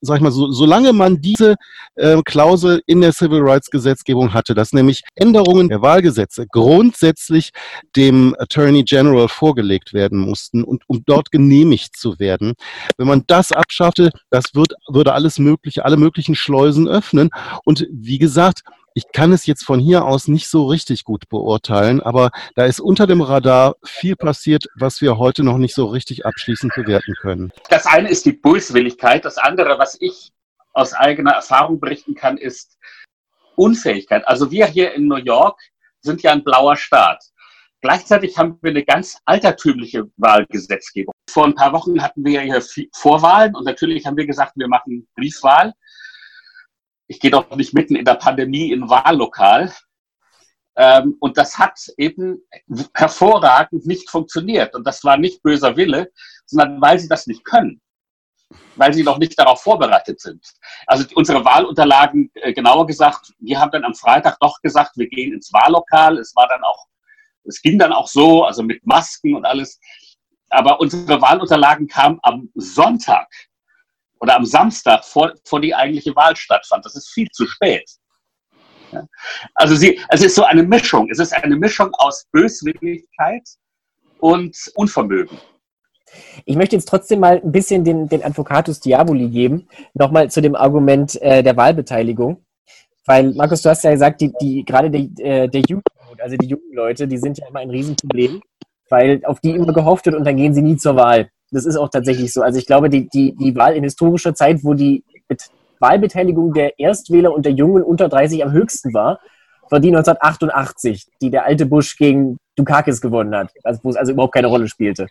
[0.00, 1.56] sag ich mal, so, solange man diese
[1.96, 7.50] äh, Klausel in der Civil Rights Gesetzgebung hatte, dass nämlich Änderungen der Wahlgesetze grundsätzlich
[7.96, 12.54] dem Attorney General vorgelegt werden mussten und um dort genehmigt zu werden.
[12.96, 17.30] Wenn man das das abschaffte, das wird, würde alles mögliche, alle möglichen Schleusen öffnen.
[17.64, 18.62] Und wie gesagt,
[18.94, 22.80] ich kann es jetzt von hier aus nicht so richtig gut beurteilen, aber da ist
[22.80, 27.52] unter dem Radar viel passiert, was wir heute noch nicht so richtig abschließend bewerten können.
[27.70, 30.30] Das eine ist die Böswilligkeit, das andere, was ich
[30.74, 32.78] aus eigener Erfahrung berichten kann, ist
[33.56, 34.26] Unfähigkeit.
[34.26, 35.58] Also wir hier in New York
[36.00, 37.22] sind ja ein blauer Staat.
[37.80, 41.11] Gleichzeitig haben wir eine ganz altertümliche Wahlgesetzgebung.
[41.28, 44.68] Vor ein paar Wochen hatten wir ja hier Vorwahlen und natürlich haben wir gesagt, wir
[44.68, 45.72] machen Briefwahl.
[47.06, 49.72] Ich gehe doch nicht mitten in der Pandemie in Wahllokal.
[50.76, 52.42] Ähm, und das hat eben
[52.94, 54.74] hervorragend nicht funktioniert.
[54.74, 56.10] Und das war nicht böser Wille,
[56.46, 57.80] sondern weil sie das nicht können.
[58.76, 60.44] Weil sie noch nicht darauf vorbereitet sind.
[60.86, 65.32] Also unsere Wahlunterlagen, äh, genauer gesagt, wir haben dann am Freitag doch gesagt, wir gehen
[65.32, 66.18] ins Wahllokal.
[66.18, 66.86] Es war dann auch
[67.44, 69.80] es ging dann auch so, also mit Masken und alles.
[70.52, 73.26] Aber unsere Wahlunterlagen kamen am Sonntag
[74.20, 76.84] oder am Samstag, vor, vor die eigentliche Wahl stattfand.
[76.84, 77.90] Das ist viel zu spät.
[79.54, 81.08] Also sie, es ist so eine Mischung.
[81.10, 83.48] Es ist eine Mischung aus Böswilligkeit
[84.20, 85.38] und Unvermögen.
[86.44, 90.54] Ich möchte jetzt trotzdem mal ein bisschen den, den Advocatus Diaboli geben, nochmal zu dem
[90.54, 92.44] Argument äh, der Wahlbeteiligung.
[93.06, 95.00] Weil, Markus, du hast ja gesagt, die, die, gerade der,
[95.44, 95.86] äh, der Jugend
[96.22, 98.42] also die jungen Leute, die sind ja immer ein Riesenproblem,
[98.92, 101.30] weil auf die immer gehofft wird und dann gehen sie nie zur Wahl.
[101.50, 102.42] Das ist auch tatsächlich so.
[102.42, 105.02] Also ich glaube, die, die, die Wahl in historischer Zeit, wo die
[105.80, 109.18] Wahlbeteiligung der Erstwähler und der Jungen unter 30 am höchsten war,
[109.70, 114.12] war die 1988, die der alte Bush gegen Dukakis gewonnen hat, also wo es also
[114.12, 115.06] überhaupt keine Rolle spielte.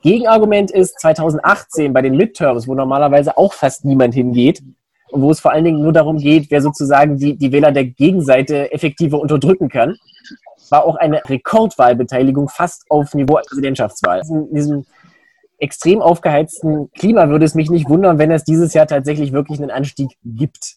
[0.00, 4.62] Gegenargument ist 2018 bei den Midterms, wo normalerweise auch fast niemand hingeht,
[5.12, 8.72] wo es vor allen Dingen nur darum geht, wer sozusagen die, die Wähler der Gegenseite
[8.72, 9.96] effektiver unterdrücken kann,
[10.70, 14.22] war auch eine Rekordwahlbeteiligung fast auf Niveau Präsidentschaftswahl.
[14.28, 14.86] In diesem
[15.58, 19.70] extrem aufgeheizten Klima würde es mich nicht wundern, wenn es dieses Jahr tatsächlich wirklich einen
[19.70, 20.76] Anstieg gibt.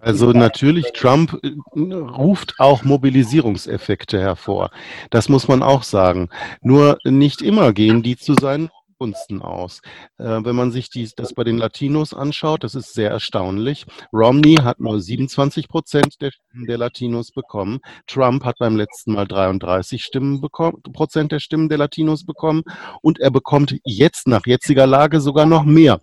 [0.00, 1.50] Also natürlich, Trump äh,
[1.94, 4.70] ruft auch Mobilisierungseffekte hervor.
[5.10, 6.30] Das muss man auch sagen.
[6.62, 9.80] Nur nicht immer gehen die zu seinen Gunsten aus.
[10.18, 13.86] Äh, wenn man sich dies, das bei den Latinos anschaut, das ist sehr erstaunlich.
[14.12, 17.80] Romney hat nur 27 Prozent der Stimmen der Latinos bekommen.
[18.06, 22.62] Trump hat beim letzten Mal 33 Stimmen bekommen, Prozent der Stimmen der Latinos bekommen
[23.02, 26.00] und er bekommt jetzt nach jetziger Lage sogar noch mehr.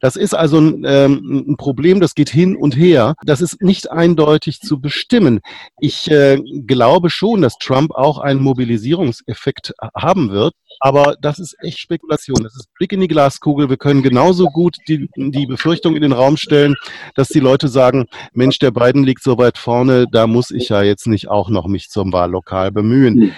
[0.00, 3.14] Das ist also ein, ähm, ein Problem, das geht hin und her.
[3.24, 5.40] Das ist nicht eindeutig zu bestimmen.
[5.78, 11.78] Ich äh, glaube schon, dass Trump auch einen Mobilisierungseffekt haben wird, aber das ist echt
[11.78, 12.42] Spekulation.
[12.42, 13.68] Das ist Blick in die Glaskugel.
[13.68, 16.74] Wir können genauso gut die, die Befürchtung in den Raum stellen,
[17.14, 20.82] dass die Leute sagen, Mensch, der Biden liegt so weit vorne, da muss ich ja
[20.82, 23.20] jetzt nicht auch noch mich zum Wahllokal bemühen.
[23.20, 23.32] Hm.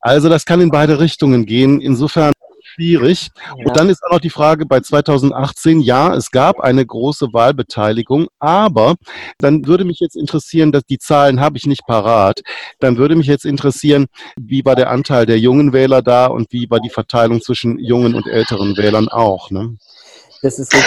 [0.00, 1.80] Also das kann in beide Richtungen gehen.
[1.80, 2.32] Insofern
[2.74, 3.30] schwierig.
[3.58, 3.66] Ja.
[3.66, 8.28] Und dann ist auch noch die Frage bei 2018, ja, es gab eine große Wahlbeteiligung,
[8.38, 8.96] aber
[9.38, 12.40] dann würde mich jetzt interessieren, dass die Zahlen habe ich nicht parat,
[12.80, 14.06] dann würde mich jetzt interessieren,
[14.36, 18.14] wie war der Anteil der jungen Wähler da und wie war die Verteilung zwischen jungen
[18.14, 19.50] und älteren Wählern auch.
[19.50, 19.76] Ne?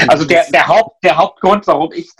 [0.08, 2.12] also der, der, Haupt, der Hauptgrund, warum ich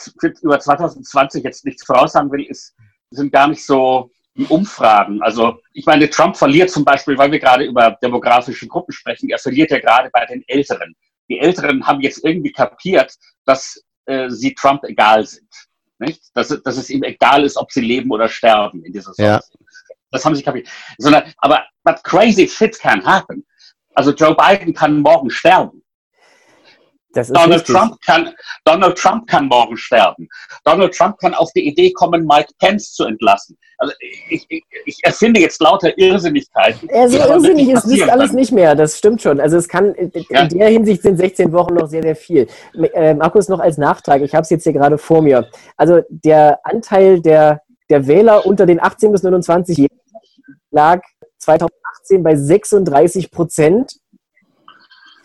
[0.42, 2.74] über 2020 jetzt nichts voraussagen will, ist,
[3.12, 4.10] sind gar nicht so
[4.46, 5.22] Umfragen.
[5.22, 9.40] Also ich meine, Trump verliert zum Beispiel, weil wir gerade über demografische Gruppen sprechen, er
[9.40, 10.96] verliert ja gerade bei den Älteren.
[11.30, 13.14] Die Älteren haben jetzt irgendwie kapiert,
[13.46, 15.50] dass äh, sie Trump egal sind.
[16.00, 16.22] Nicht?
[16.34, 19.28] Dass, dass es ihm egal ist, ob sie leben oder sterben in dieser Sache.
[19.28, 19.42] Ja.
[20.12, 20.70] Das haben sie kapiert.
[20.98, 23.46] Sondern, aber but crazy shit can happen.
[23.94, 25.84] Also Joe Biden kann morgen sterben.
[27.24, 28.34] Donald Trump, kann,
[28.66, 30.28] Donald Trump kann morgen sterben.
[30.64, 33.58] Donald Trump kann auf die Idee kommen, Mike Pence zu entlassen.
[33.80, 33.94] Also
[34.30, 36.90] ich, ich, ich erfinde jetzt lauter Irrsinnigkeiten.
[36.92, 39.40] Ja, so irrsinnig ist das alles nicht mehr, das stimmt schon.
[39.40, 40.48] Also es kann, in ja.
[40.48, 42.48] der Hinsicht sind 16 Wochen noch sehr, sehr viel.
[42.94, 45.48] Äh, Markus, noch als Nachtrag, ich habe es jetzt hier gerade vor mir.
[45.76, 49.88] Also der Anteil der, der Wähler unter den 18 bis 29
[50.72, 51.02] lag
[51.38, 53.94] 2018 bei 36 Prozent.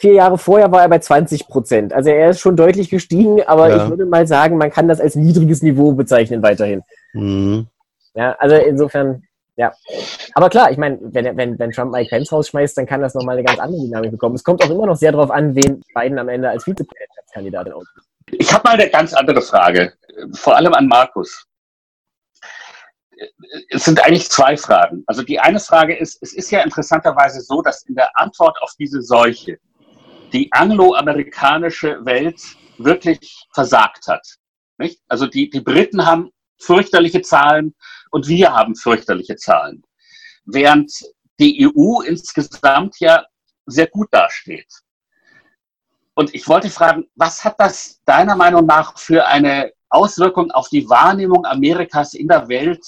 [0.02, 1.92] Vier Jahre vorher war er bei 20 Prozent.
[1.92, 3.76] Also er ist schon deutlich gestiegen, aber ja.
[3.76, 6.82] ich würde mal sagen, man kann das als niedriges Niveau bezeichnen weiterhin.
[7.12, 7.68] Mhm.
[8.14, 9.22] Ja, also insofern,
[9.54, 9.72] ja.
[10.34, 13.36] Aber klar, ich meine, wenn, wenn, wenn Trump Mike Pence rausschmeißt, dann kann das nochmal
[13.36, 14.34] eine ganz andere Dynamik bekommen.
[14.34, 18.06] Es kommt auch immer noch sehr darauf an, wen Biden am Ende als Vizepräsidentschaftskandidatin ausgibt.
[18.32, 19.92] Ich habe mal eine ganz andere Frage,
[20.32, 21.46] vor allem an Markus
[23.68, 25.04] es sind eigentlich zwei Fragen.
[25.06, 28.72] Also die eine Frage ist, es ist ja interessanterweise so, dass in der Antwort auf
[28.80, 29.58] diese Seuche
[30.32, 32.40] die angloamerikanische Welt
[32.78, 34.26] wirklich versagt hat.
[34.78, 35.00] Nicht?
[35.08, 37.74] Also die, die Briten haben fürchterliche Zahlen
[38.10, 39.82] und wir haben fürchterliche Zahlen.
[40.44, 40.92] Während
[41.38, 43.24] die EU insgesamt ja
[43.66, 44.68] sehr gut dasteht.
[46.14, 50.88] Und ich wollte fragen, was hat das deiner Meinung nach für eine Auswirkung auf die
[50.88, 52.84] Wahrnehmung Amerikas in der Welt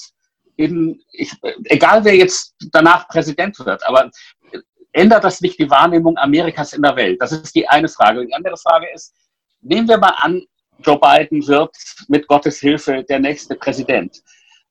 [0.57, 1.33] in, ich,
[1.65, 4.09] egal wer jetzt danach Präsident wird, aber
[4.95, 7.21] ändert das nicht die Wahrnehmung Amerikas in der Welt?
[7.21, 8.21] Das ist die eine Frage.
[8.21, 9.13] Und die andere Frage ist,
[9.61, 10.41] nehmen wir mal an,
[10.79, 11.75] Joe Biden wird
[12.07, 14.21] mit Gottes Hilfe der nächste Präsident.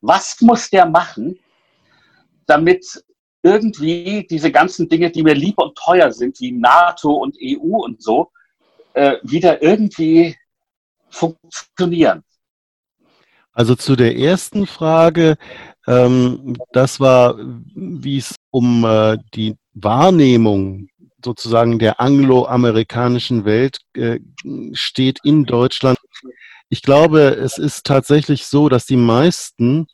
[0.00, 1.38] Was muss der machen,
[2.46, 2.84] damit
[3.42, 8.02] irgendwie diese ganzen Dinge, die mir lieb und teuer sind, wie NATO und EU und
[8.02, 8.30] so,
[8.94, 10.36] äh, wieder irgendwie
[11.10, 12.22] funktionieren?
[13.52, 15.36] Also zu der ersten Frage,
[15.86, 20.88] ähm, das war, wie es um äh, die Wahrnehmung
[21.24, 24.20] sozusagen der angloamerikanischen Welt äh,
[24.72, 25.98] steht in Deutschland.
[26.70, 29.86] Ich glaube, es ist tatsächlich so, dass die meisten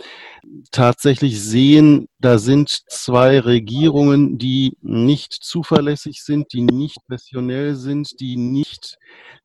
[0.70, 8.36] tatsächlich sehen, da sind zwei Regierungen, die nicht zuverlässig sind, die nicht professionell sind, die
[8.36, 8.98] nicht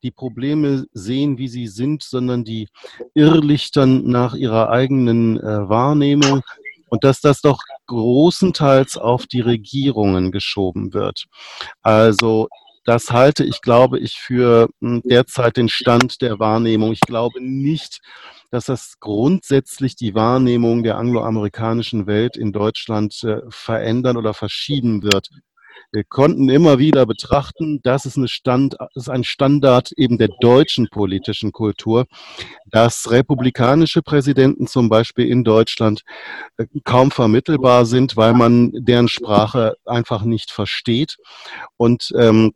[0.04, 2.70] die Probleme sehen, wie sie sind, sondern die
[3.16, 6.42] irrlichtern nach ihrer eigenen äh, Wahrnehmung
[6.88, 11.26] und dass das doch großenteils auf die Regierungen geschoben wird.
[11.82, 12.48] Also
[12.86, 16.92] das halte ich, glaube ich, für hm, derzeit den Stand der Wahrnehmung.
[16.94, 18.00] Ich glaube nicht,
[18.52, 25.30] dass das grundsätzlich die Wahrnehmung der angloamerikanischen Welt in Deutschland äh, verändern oder verschieben wird.
[25.92, 30.90] Wir konnten immer wieder betrachten, das ist, eine Stand, ist ein Standard eben der deutschen
[30.90, 32.06] politischen Kultur,
[32.66, 36.04] dass republikanische Präsidenten zum Beispiel in Deutschland
[36.58, 41.18] äh, kaum vermittelbar sind, weil man deren Sprache einfach nicht versteht.
[41.78, 42.52] Und ähm,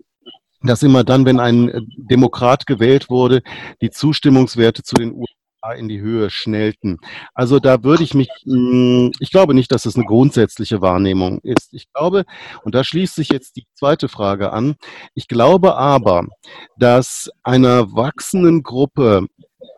[0.62, 3.41] dass immer dann, wenn ein äh, Demokrat gewählt wurde,
[3.82, 5.38] die Zustimmungswerte zu den USA
[5.78, 6.98] in die Höhe schnellten.
[7.34, 11.74] Also da würde ich mich, hm, ich glaube nicht, dass es eine grundsätzliche Wahrnehmung ist.
[11.74, 12.26] Ich glaube,
[12.63, 14.76] und da schließt sich jetzt die zweite Frage an,
[15.13, 16.28] ich glaube aber,
[16.78, 19.28] dass einer wachsenden Gruppe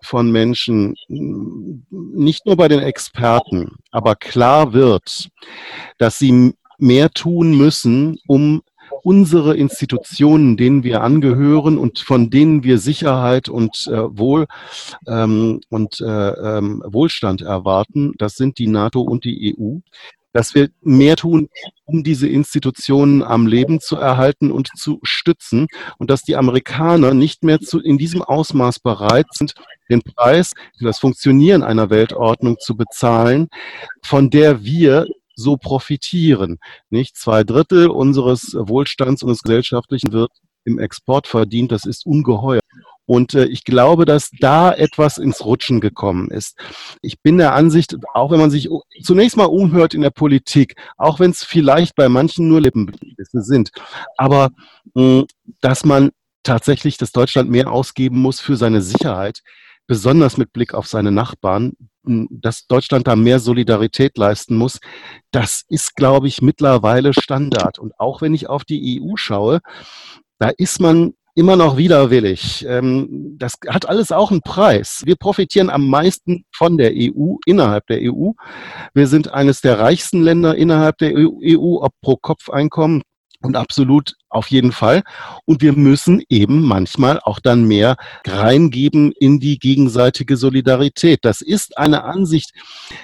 [0.04, 5.30] von Menschen, hm, nicht nur bei den Experten, aber klar wird,
[5.98, 8.64] dass sie mehr tun müssen, um
[9.04, 14.48] unsere Institutionen, denen wir angehören und von denen wir Sicherheit und äh, Wohl
[15.08, 16.06] ähm, und äh,
[16.58, 19.80] ähm, Wohlstand erwarten, das sind die NATO und die EU,
[20.34, 21.50] dass wir mehr tun,
[21.86, 27.44] um diese Institutionen am Leben zu erhalten und zu stützen und dass die Amerikaner nicht
[27.44, 29.56] mehr zu, in diesem Ausmaß bereit sind,
[29.90, 33.50] den Preis für das Funktionieren einer Weltordnung zu bezahlen,
[34.04, 35.06] von der wir
[35.42, 36.60] so profitieren.
[36.90, 40.32] Nicht zwei Drittel unseres Wohlstands und des Gesellschaftlichen wird
[40.64, 41.72] im Export verdient.
[41.72, 42.62] Das ist ungeheuer.
[43.06, 46.58] Und äh, ich glaube, dass da etwas ins Rutschen gekommen ist.
[47.02, 48.70] Ich bin der Ansicht, auch wenn man sich
[49.04, 53.72] zunächst mal umhört in der Politik, auch wenn es vielleicht bei manchen nur Lippenbisse sind,
[54.18, 54.52] aber
[54.94, 55.26] mh,
[55.60, 56.12] dass man
[56.44, 59.42] tatsächlich, dass Deutschland mehr ausgeben muss für seine Sicherheit,
[59.92, 61.74] besonders mit Blick auf seine Nachbarn,
[62.06, 64.80] dass Deutschland da mehr Solidarität leisten muss,
[65.32, 67.78] das ist, glaube ich, mittlerweile Standard.
[67.78, 69.60] Und auch wenn ich auf die EU schaue,
[70.40, 72.66] da ist man immer noch widerwillig.
[72.70, 75.02] Ähm, das hat alles auch einen Preis.
[75.04, 78.32] Wir profitieren am meisten von der EU, innerhalb der EU.
[78.94, 83.02] Wir sind eines der reichsten Länder innerhalb der EU, e ob pro Kopf Einkommen
[83.42, 85.04] und absolut auf jeden Fall.
[85.46, 91.20] Und wir müssen eben manchmal auch dann mehr reingeben in die gegenseitige Solidarität.
[91.24, 92.52] Das ist eine Ansicht,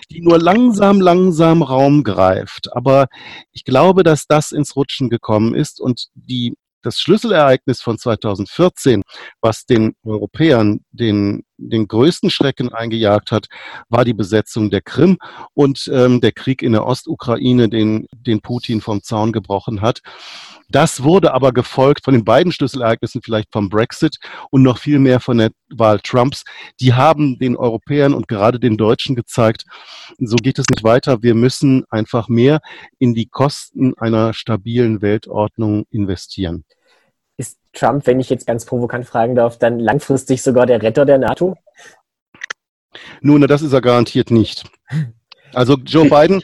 [0.09, 2.73] die nur langsam, langsam Raum greift.
[2.75, 3.07] Aber
[3.51, 9.03] ich glaube, dass das ins Rutschen gekommen ist und die das Schlüsselereignis von 2014,
[9.41, 13.47] was den Europäern den, den größten Schrecken eingejagt hat,
[13.89, 15.17] war die Besetzung der Krim
[15.53, 20.01] und ähm, der Krieg in der Ostukraine, den, den Putin vom Zaun gebrochen hat.
[20.69, 24.17] Das wurde aber gefolgt von den beiden Schlüsselereignissen, vielleicht vom Brexit
[24.51, 26.43] und noch viel mehr von der Wahl Trumps.
[26.81, 29.63] Die haben den Europäern und gerade den Deutschen gezeigt,
[30.17, 31.23] so geht es nicht weiter.
[31.23, 32.59] Wir müssen einfach mehr
[32.99, 36.65] in die Kosten einer stabilen Weltordnung investieren.
[37.73, 41.55] Trump, wenn ich jetzt ganz provokant fragen darf, dann langfristig sogar der Retter der NATO?
[43.21, 44.63] Nun, das ist er garantiert nicht.
[45.53, 46.41] Also Joe Biden,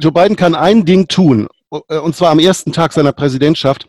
[0.00, 1.48] Joe Biden kann ein Ding tun,
[1.88, 3.86] äh, und zwar am ersten Tag seiner Präsidentschaft,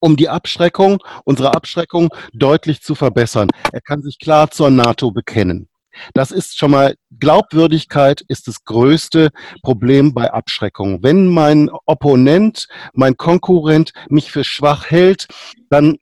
[0.00, 3.48] um die Abschreckung, unsere Abschreckung deutlich zu verbessern.
[3.72, 5.68] Er kann sich klar zur NATO bekennen.
[6.14, 9.30] Das ist schon mal, Glaubwürdigkeit ist das größte
[9.62, 11.02] Problem bei Abschreckung.
[11.02, 15.26] Wenn mein Opponent, mein Konkurrent mich für schwach hält,
[15.70, 15.96] dann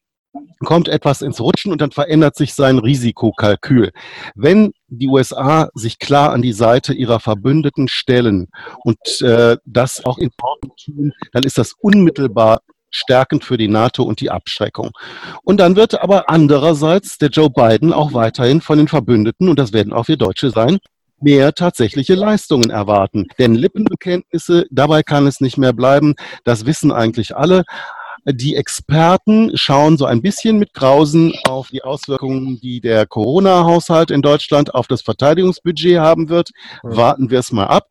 [0.64, 3.92] kommt etwas ins Rutschen und dann verändert sich sein Risikokalkül.
[4.34, 8.48] Wenn die USA sich klar an die Seite ihrer Verbündeten stellen
[8.82, 14.04] und äh, das auch in Worten tun, dann ist das unmittelbar stärkend für die NATO
[14.04, 14.90] und die Abschreckung.
[15.42, 19.72] Und dann wird aber andererseits der Joe Biden auch weiterhin von den Verbündeten, und das
[19.72, 20.78] werden auch wir Deutsche sein,
[21.20, 23.26] mehr tatsächliche Leistungen erwarten.
[23.38, 26.14] Denn Lippenbekenntnisse, dabei kann es nicht mehr bleiben.
[26.44, 27.64] Das wissen eigentlich alle.
[28.26, 34.22] Die Experten schauen so ein bisschen mit Grausen auf die Auswirkungen, die der Corona-Haushalt in
[34.22, 36.50] Deutschland auf das Verteidigungsbudget haben wird.
[36.82, 37.88] Warten wir es mal ab.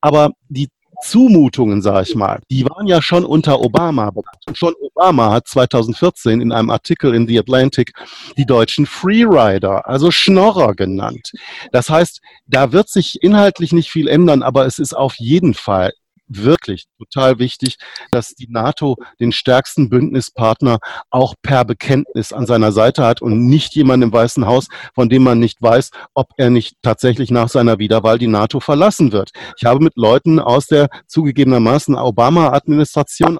[0.00, 0.68] Aber die
[1.02, 4.42] Zumutungen, sage ich mal, die waren ja schon unter Obama bekannt.
[4.46, 7.92] Und schon Obama hat 2014 in einem Artikel in The Atlantic
[8.36, 11.32] die deutschen Freerider, also Schnorrer genannt.
[11.70, 15.92] Das heißt, da wird sich inhaltlich nicht viel ändern, aber es ist auf jeden Fall
[16.28, 17.76] wirklich total wichtig,
[18.10, 20.78] dass die NATO den stärksten Bündnispartner
[21.10, 25.22] auch per Bekenntnis an seiner Seite hat und nicht jemand im Weißen Haus, von dem
[25.22, 29.30] man nicht weiß, ob er nicht tatsächlich nach seiner Wiederwahl die NATO verlassen wird.
[29.58, 33.38] Ich habe mit Leuten aus der zugegebenermaßen Obama-Administration,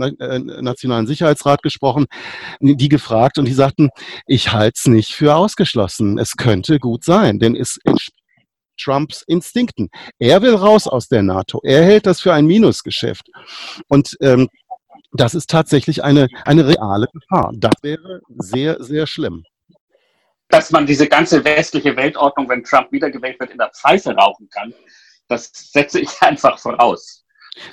[0.00, 2.06] äh, Nationalen Sicherheitsrat gesprochen,
[2.60, 3.90] die gefragt und die sagten,
[4.26, 6.18] ich halte es nicht für ausgeschlossen.
[6.18, 7.78] Es könnte gut sein, denn es
[8.82, 9.88] Trumps Instinkten.
[10.18, 11.60] Er will raus aus der NATO.
[11.62, 13.28] Er hält das für ein Minusgeschäft.
[13.88, 14.48] Und ähm,
[15.12, 17.52] das ist tatsächlich eine, eine reale Gefahr.
[17.54, 19.44] Das wäre sehr, sehr schlimm.
[20.48, 24.72] Dass man diese ganze westliche Weltordnung, wenn Trump wiedergewählt wird, in der Pfeife rauchen kann,
[25.28, 27.24] das setze ich einfach voraus.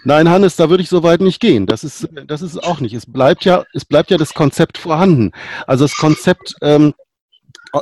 [0.03, 1.65] Nein, Hannes, da würde ich so weit nicht gehen.
[1.67, 2.93] Das ist, das ist auch nicht.
[2.93, 5.31] Es bleibt ja, es bleibt ja das Konzept vorhanden.
[5.67, 6.93] Also das Konzept ähm,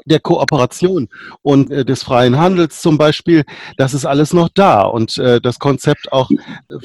[0.05, 1.09] der Kooperation
[1.41, 3.43] und äh, des freien Handels zum Beispiel,
[3.77, 4.81] das ist alles noch da.
[4.81, 6.29] Und äh, das Konzept auch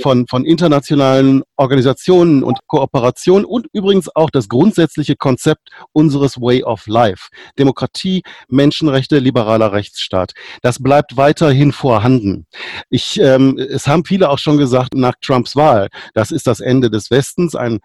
[0.00, 6.87] von, von internationalen Organisationen und Kooperation und übrigens auch das grundsätzliche Konzept unseres Way of
[6.87, 7.29] Life.
[7.59, 10.33] Demokratie, Menschenrechte, liberaler Rechtsstaat.
[10.62, 12.46] Das bleibt weiterhin vorhanden.
[12.88, 16.90] Ich, ähm, es haben viele auch schon gesagt nach Trumps Wahl, das ist das Ende
[16.90, 17.55] des Westens.
[17.55, 17.81] Ein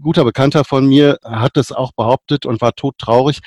[0.00, 3.40] guter Bekannter von mir hat es auch behauptet und war todtraurig.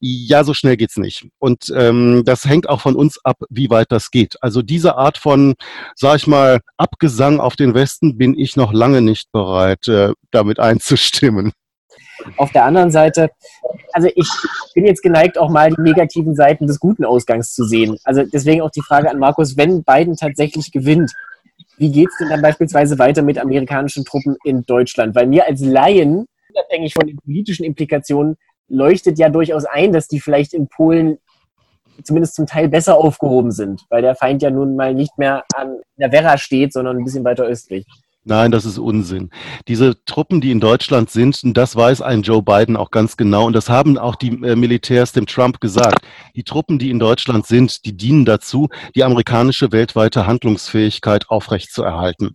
[0.00, 1.28] Ja, so schnell geht's nicht.
[1.38, 4.42] Und ähm, das hängt auch von uns ab, wie weit das geht.
[4.42, 5.54] Also diese Art von,
[5.94, 10.58] sag ich mal, Abgesang auf den Westen bin ich noch lange nicht bereit, äh, damit
[10.58, 11.52] einzustimmen.
[12.36, 13.30] Auf der anderen Seite,
[13.92, 14.28] also ich
[14.74, 17.98] bin jetzt geneigt, auch mal die negativen Seiten des guten Ausgangs zu sehen.
[18.04, 21.12] Also deswegen auch die Frage an Markus, wenn Biden tatsächlich gewinnt,
[21.76, 25.14] wie geht es denn dann beispielsweise weiter mit amerikanischen Truppen in Deutschland?
[25.14, 28.36] Weil mir als Laien, unabhängig von den politischen Implikationen,
[28.68, 31.18] leuchtet ja durchaus ein, dass die vielleicht in Polen
[32.02, 35.80] zumindest zum Teil besser aufgehoben sind, weil der Feind ja nun mal nicht mehr an
[35.96, 37.86] der Werra steht, sondern ein bisschen weiter östlich.
[38.26, 39.28] Nein, das ist Unsinn.
[39.68, 43.52] Diese Truppen, die in Deutschland sind, das weiß ein Joe Biden auch ganz genau und
[43.52, 46.06] das haben auch die äh, Militärs dem Trump gesagt.
[46.34, 52.30] Die Truppen, die in Deutschland sind, die dienen dazu, die amerikanische weltweite Handlungsfähigkeit aufrechtzuerhalten.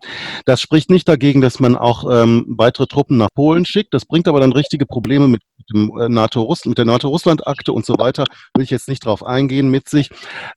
[0.45, 3.95] Das spricht nicht dagegen, dass man auch ähm, weitere Truppen nach Polen schickt.
[3.95, 5.41] Das bringt aber dann richtige Probleme mit
[5.73, 8.25] dem äh, NATO mit der NATO-Russland-Akte und so weiter.
[8.55, 10.09] Will ich jetzt nicht drauf eingehen mit sich.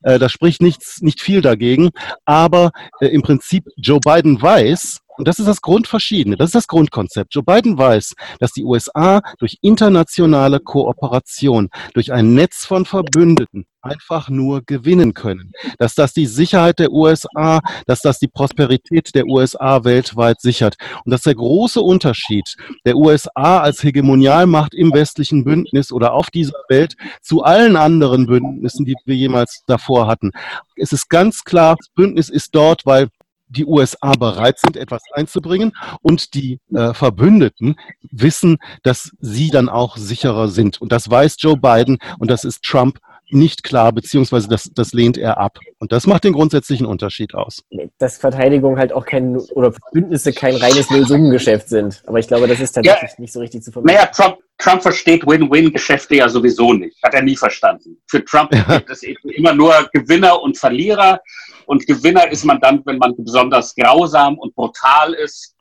[0.03, 1.91] Äh, das spricht nichts, nicht viel dagegen.
[2.25, 2.71] Aber
[3.01, 7.35] äh, im Prinzip Joe Biden weiß, Und das ist das Grundverschiedene, das ist das Grundkonzept.
[7.35, 14.29] Joe Biden weiß, dass die USA durch internationale Kooperation, durch ein Netz von Verbündeten einfach
[14.29, 15.53] nur gewinnen können.
[15.79, 20.77] Dass das die Sicherheit der USA, dass das die Prosperität der USA weltweit sichert.
[21.05, 22.55] Und das ist der große Unterschied
[22.87, 28.85] der USA als Hegemonialmacht im westlichen Bündnis oder auf dieser Welt zu allen anderen Bündnissen,
[28.85, 30.31] die wir jemals davor hatten.
[30.77, 33.09] Es ist ganz klar, das Bündnis ist dort, weil
[33.53, 37.77] die USA bereit sind, etwas einzubringen und die äh, Verbündeten
[38.11, 40.81] wissen, dass sie dann auch sicherer sind.
[40.81, 42.99] Und das weiß Joe Biden und das ist Trump
[43.33, 45.59] nicht klar, beziehungsweise das, das lehnt er ab.
[45.79, 47.65] Und das macht den grundsätzlichen Unterschied aus.
[47.99, 52.03] Dass Verteidigung halt auch kein, oder Bündnisse kein reines Nullsummengeschäft sind.
[52.07, 53.97] Aber ich glaube, das ist tatsächlich ja, nicht so richtig zu verbinden.
[53.97, 57.03] Naja, Trump, Trump versteht Win-Win-Geschäfte ja sowieso nicht.
[57.03, 57.97] Hat er nie verstanden.
[58.07, 58.79] Für Trump ja.
[58.79, 61.21] gibt es eben immer nur Gewinner und Verlierer.
[61.67, 65.55] Und Gewinner ist man dann, wenn man besonders grausam und brutal ist.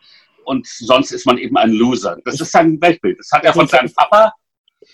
[0.45, 2.17] Und sonst ist man eben ein Loser.
[2.25, 3.19] Das ist sein Weltbild.
[3.19, 4.33] Das hat er von seinem Papa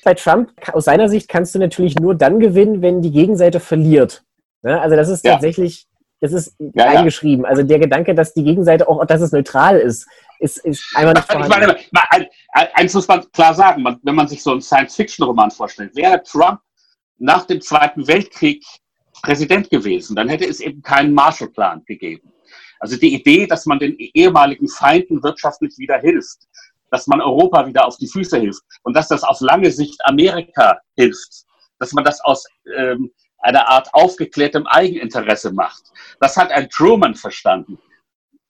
[0.03, 4.24] bei Trump, aus seiner Sicht, kannst du natürlich nur dann gewinnen, wenn die Gegenseite verliert.
[4.62, 4.80] Ne?
[4.80, 5.88] Also das ist tatsächlich,
[6.20, 7.45] das ist ja, eingeschrieben.
[7.45, 7.49] Ja.
[7.49, 10.08] Also der Gedanke, dass die Gegenseite auch, dass es neutral ist,
[10.39, 11.76] ist, ist einfach nicht vorhanden.
[11.80, 12.30] Ich meine,
[12.74, 16.60] eins muss man klar sagen, wenn man sich so einen Science-Fiction-Roman vorstellt, wäre Trump
[17.18, 18.64] nach dem Zweiten Weltkrieg
[19.22, 22.32] Präsident gewesen, dann hätte es eben keinen Marshallplan gegeben.
[22.80, 26.47] Also die Idee, dass man den ehemaligen Feinden wirtschaftlich wieder hilft,
[26.91, 30.80] dass man Europa wieder auf die Füße hilft und dass das auf lange Sicht Amerika
[30.95, 31.45] hilft,
[31.80, 32.45] dass man das aus
[32.76, 35.84] ähm, einer Art aufgeklärtem Eigeninteresse macht.
[36.20, 37.78] Das hat ein Truman verstanden,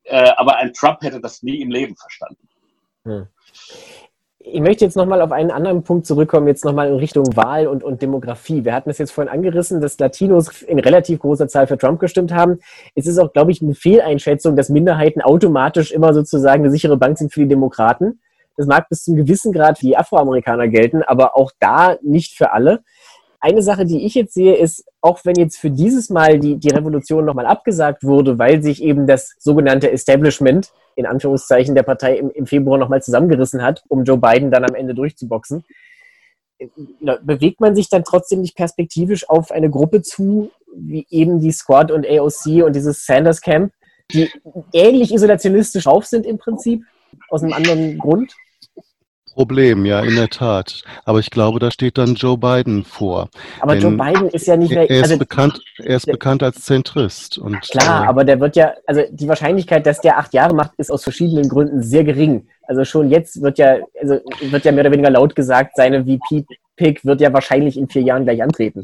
[0.04, 2.48] äh, aber ein Trump hätte das nie im Leben verstanden.
[3.04, 3.28] Hm.
[4.50, 7.84] Ich möchte jetzt nochmal auf einen anderen Punkt zurückkommen, jetzt nochmal in Richtung Wahl und,
[7.84, 8.64] und Demografie.
[8.64, 12.34] Wir hatten es jetzt vorhin angerissen, dass Latinos in relativ großer Zahl für Trump gestimmt
[12.34, 12.60] haben.
[12.96, 17.18] Es ist auch, glaube ich, eine Fehleinschätzung, dass Minderheiten automatisch immer sozusagen eine sichere Bank
[17.18, 18.22] sind für die Demokraten.
[18.56, 22.54] Das mag bis zum gewissen Grad für die Afroamerikaner gelten, aber auch da nicht für
[22.54, 22.84] alle.
[23.40, 26.70] Eine Sache, die ich jetzt sehe, ist, auch wenn jetzt für dieses Mal die, die
[26.70, 32.32] Revolution nochmal abgesagt wurde, weil sich eben das sogenannte Establishment in Anführungszeichen der Partei im,
[32.32, 35.64] im Februar nochmal zusammengerissen hat, um Joe Biden dann am Ende durchzuboxen,
[37.22, 41.92] bewegt man sich dann trotzdem nicht perspektivisch auf eine Gruppe zu, wie eben die Squad
[41.92, 43.72] und AOC und dieses Sanders Camp,
[44.12, 44.30] die
[44.74, 46.84] ähnlich isolationistisch drauf sind im Prinzip,
[47.30, 48.36] aus einem anderen Grund?
[49.38, 50.82] Problem, ja, in der Tat.
[51.06, 53.30] Aber ich glaube, da steht dann Joe Biden vor.
[53.60, 54.90] Aber Joe Biden ist ja nicht mehr.
[54.90, 57.38] Er ist, also, bekannt, er ist bekannt als Zentrist.
[57.38, 60.72] Und, klar, äh, aber der wird ja, also die Wahrscheinlichkeit, dass der acht Jahre macht,
[60.78, 62.48] ist aus verschiedenen Gründen sehr gering.
[62.64, 67.06] Also schon jetzt wird ja, also wird ja mehr oder weniger laut gesagt, seine VP-Pick
[67.06, 68.82] wird ja wahrscheinlich in vier Jahren gleich antreten.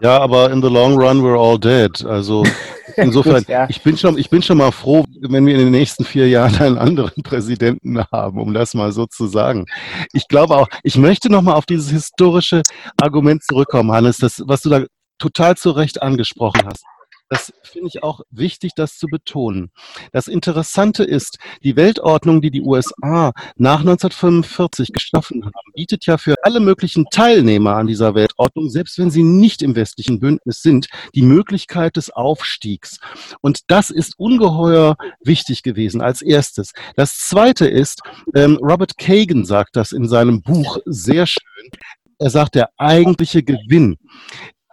[0.00, 2.04] Ja, aber in the long run we're all dead.
[2.04, 2.44] Also
[2.96, 3.66] insofern, Gut, ja.
[3.68, 6.54] ich bin schon, ich bin schon mal froh, wenn wir in den nächsten vier Jahren
[6.56, 9.66] einen anderen Präsidenten haben, um das mal so zu sagen.
[10.12, 12.62] Ich glaube auch, ich möchte noch mal auf dieses historische
[13.00, 14.84] Argument zurückkommen, Hannes, das, was du da
[15.18, 16.84] total zu Recht angesprochen hast.
[17.28, 19.70] Das finde ich auch wichtig, das zu betonen.
[20.12, 26.36] Das Interessante ist, die Weltordnung, die die USA nach 1945 geschaffen haben, bietet ja für
[26.42, 31.22] alle möglichen Teilnehmer an dieser Weltordnung, selbst wenn sie nicht im westlichen Bündnis sind, die
[31.22, 32.98] Möglichkeit des Aufstiegs.
[33.42, 36.72] Und das ist ungeheuer wichtig gewesen als erstes.
[36.96, 38.00] Das Zweite ist,
[38.34, 41.70] ähm, Robert Kagan sagt das in seinem Buch sehr schön.
[42.18, 43.96] Er sagt, der eigentliche Gewinn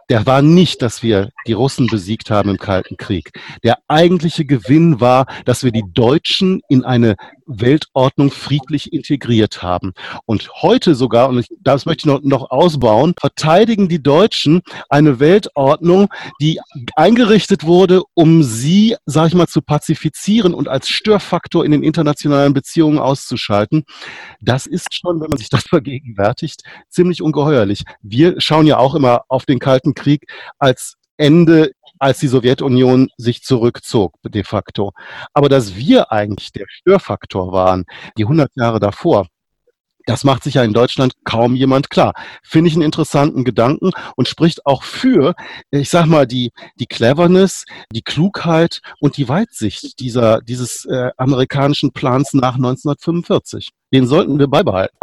[0.10, 3.32] der war nicht, dass wir die Russen besiegt haben im Kalten Krieg.
[3.64, 7.16] Der eigentliche Gewinn war, dass wir die Deutschen in eine
[7.48, 9.94] Weltordnung friedlich integriert haben.
[10.26, 16.08] Und heute sogar, und das möchte ich noch, noch ausbauen, verteidigen die Deutschen eine Weltordnung,
[16.42, 16.60] die
[16.96, 22.54] eingerichtet wurde, um sie, sage ich mal, zu pazifizieren und als Störfaktor in den internationalen
[22.54, 23.84] Beziehungen auszuschalten.
[24.42, 27.84] Das ist schon, wenn man sich das vergegenwärtigt, ziemlich ungeheuerlich.
[28.02, 33.44] Wir schauen ja auch immer auf den Kalten Krieg als Ende als die Sowjetunion sich
[33.44, 34.92] zurückzog, de facto.
[35.34, 37.86] Aber dass wir eigentlich der Störfaktor waren,
[38.18, 39.28] die 100 Jahre davor,
[40.06, 42.14] das macht sich ja in Deutschland kaum jemand klar.
[42.44, 45.34] Finde ich einen interessanten Gedanken und spricht auch für,
[45.72, 51.92] ich sag mal, die, die Cleverness, die Klugheit und die Weitsicht dieser, dieses äh, amerikanischen
[51.92, 53.70] Plans nach 1945.
[53.92, 54.96] Den sollten wir beibehalten.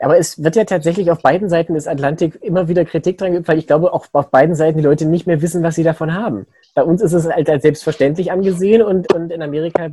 [0.00, 3.48] Aber es wird ja tatsächlich auf beiden Seiten des Atlantik immer wieder Kritik dran gibt,
[3.48, 6.14] weil ich glaube, auch auf beiden Seiten die Leute nicht mehr wissen, was sie davon
[6.14, 6.46] haben.
[6.74, 9.88] Bei uns ist es halt als selbstverständlich angesehen und, und in Amerika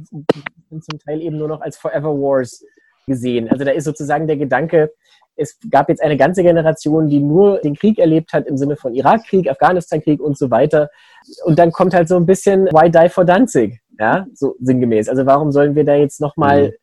[0.69, 2.63] sind zum Teil eben nur noch als Forever Wars
[3.07, 3.49] gesehen.
[3.49, 4.91] Also da ist sozusagen der Gedanke,
[5.35, 8.93] es gab jetzt eine ganze Generation, die nur den Krieg erlebt hat im Sinne von
[8.93, 10.89] Irakkrieg, Afghanistankrieg und so weiter.
[11.43, 13.81] Und dann kommt halt so ein bisschen Why Die for Danzig?
[13.99, 15.09] Ja, so sinngemäß.
[15.09, 16.73] Also warum sollen wir da jetzt nochmal mhm.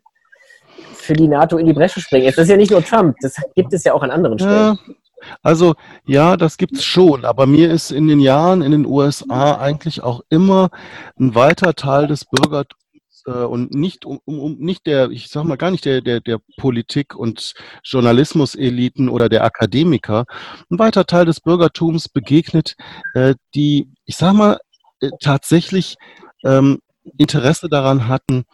[1.03, 2.27] Für die NATO in die Bresche springen?
[2.27, 4.79] Das ist ja nicht nur Trump, das gibt es ja auch an anderen Stellen.
[4.87, 4.95] Ja.
[5.43, 5.75] Also
[6.05, 10.23] ja, das gibt's schon, aber mir ist in den Jahren in den USA eigentlich auch
[10.31, 10.71] immer
[11.19, 12.83] ein weiter Teil des Bürgertums
[13.27, 16.39] äh, und nicht um, um, nicht der, ich sag mal gar nicht der, der, der
[16.57, 20.25] Politik und Journalismuseliten oder der Akademiker,
[20.71, 22.75] ein weiter Teil des Bürgertums begegnet,
[23.15, 24.59] äh, die, ich sag mal,
[25.01, 25.97] äh, tatsächlich
[26.45, 26.81] ähm,
[27.19, 28.45] Interesse daran hatten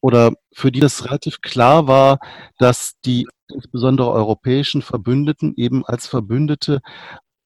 [0.00, 2.18] oder für die das relativ klar war,
[2.58, 6.80] dass die insbesondere europäischen Verbündeten eben als Verbündete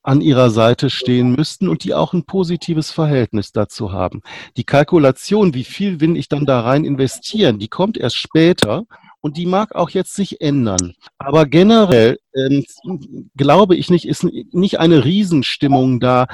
[0.02, 4.20] an ihrer Seite stehen müssten und die auch ein positives Verhältnis dazu haben.
[4.56, 8.84] Die Kalkulation, wie viel will ich dann da rein investieren, die kommt erst später
[9.20, 10.94] und die mag auch jetzt sich ändern.
[11.18, 12.62] Aber generell äh,
[13.36, 16.26] glaube ich nicht, ist nicht eine Riesenstimmung da,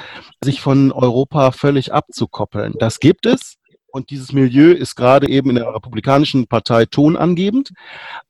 [0.43, 2.73] sich von Europa völlig abzukoppeln.
[2.79, 3.57] Das gibt es.
[3.91, 7.71] Und dieses Milieu ist gerade eben in der Republikanischen Partei tonangebend.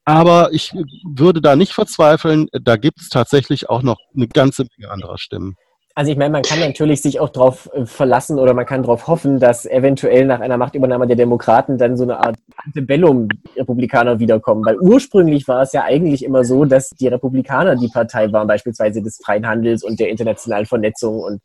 [0.06, 2.48] Aber ich würde da nicht verzweifeln.
[2.52, 5.56] Da gibt es tatsächlich auch noch eine ganze Menge anderer Stimmen.
[6.00, 9.08] Also ich meine, man kann natürlich sich auch darauf äh, verlassen oder man kann darauf
[9.08, 14.64] hoffen, dass eventuell nach einer Machtübernahme der Demokraten dann so eine Art Antebellum-Republikaner wiederkommen.
[14.66, 19.02] Weil ursprünglich war es ja eigentlich immer so, dass die Republikaner die Partei waren, beispielsweise
[19.02, 21.42] des freien Handels und der internationalen Vernetzung und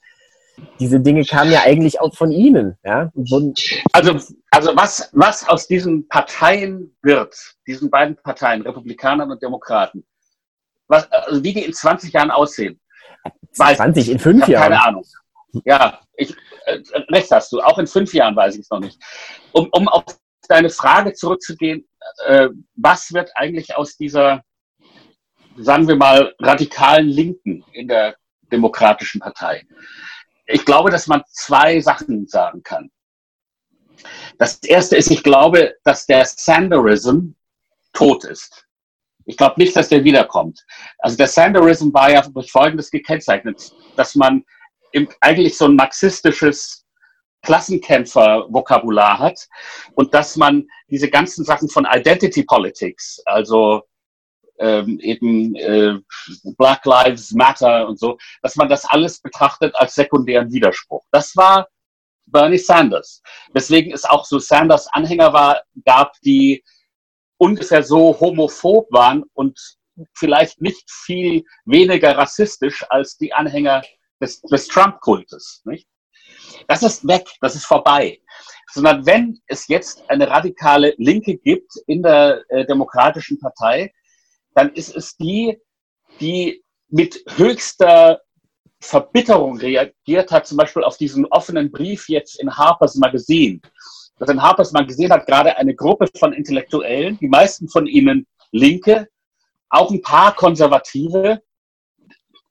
[0.79, 2.77] diese Dinge kamen ja eigentlich auch von Ihnen.
[2.85, 3.11] Ja?
[3.93, 4.19] Also,
[4.51, 7.35] also was, was aus diesen Parteien wird,
[7.67, 10.05] diesen beiden Parteien, Republikanern und Demokraten,
[10.89, 12.81] was, also wie die in 20 Jahren aussehen.
[13.53, 14.63] 20, in fünf Jahren?
[14.71, 15.05] Keine Ahnung.
[15.65, 16.35] Ja, ich,
[16.67, 16.81] äh,
[17.11, 17.61] recht hast du.
[17.61, 19.01] Auch in fünf Jahren weiß ich es noch nicht.
[19.53, 20.05] Um, um auf
[20.49, 21.87] deine Frage zurückzugehen,
[22.27, 24.43] äh, was wird eigentlich aus dieser,
[25.57, 28.17] sagen wir mal, radikalen Linken in der
[28.51, 29.63] Demokratischen Partei?
[30.47, 32.91] Ich glaube, dass man zwei Sachen sagen kann.
[34.39, 37.31] Das erste ist, ich glaube, dass der Sanderism
[37.93, 38.67] tot ist.
[39.27, 40.65] Ich glaube nicht, dass der wiederkommt.
[40.99, 44.45] Also der Sanderism war ja durch Folgendes gekennzeichnet, dass man
[45.21, 46.85] eigentlich so ein marxistisches
[47.43, 49.49] Klassenkämpfer-Vokabular hat
[49.95, 53.83] und dass man diese ganzen Sachen von Identity Politics, also
[54.59, 55.99] ähm, eben äh,
[56.57, 61.05] Black Lives Matter und so, dass man das alles betrachtet als sekundären Widerspruch.
[61.11, 61.69] Das war
[62.27, 63.23] Bernie Sanders.
[63.53, 66.63] Weswegen es auch so Sanders Anhänger war, gab, die
[67.37, 69.59] ungefähr so homophob waren und
[70.15, 73.83] vielleicht nicht viel weniger rassistisch als die Anhänger
[74.21, 75.63] des, des Trump-Kultes.
[76.69, 78.21] Das ist weg, das ist vorbei.
[78.73, 83.93] Sondern wenn es jetzt eine radikale Linke gibt in der äh, Demokratischen Partei,
[84.55, 85.59] dann ist es die,
[86.21, 88.21] die mit höchster
[88.81, 93.61] Verbitterung reagiert hat, zum Beispiel auf diesen offenen Brief jetzt in Harper's Magazine.
[94.19, 99.09] Das in Harper's Magazine hat gerade eine Gruppe von Intellektuellen, die meisten von ihnen Linke,
[99.71, 101.43] auch ein paar Konservative,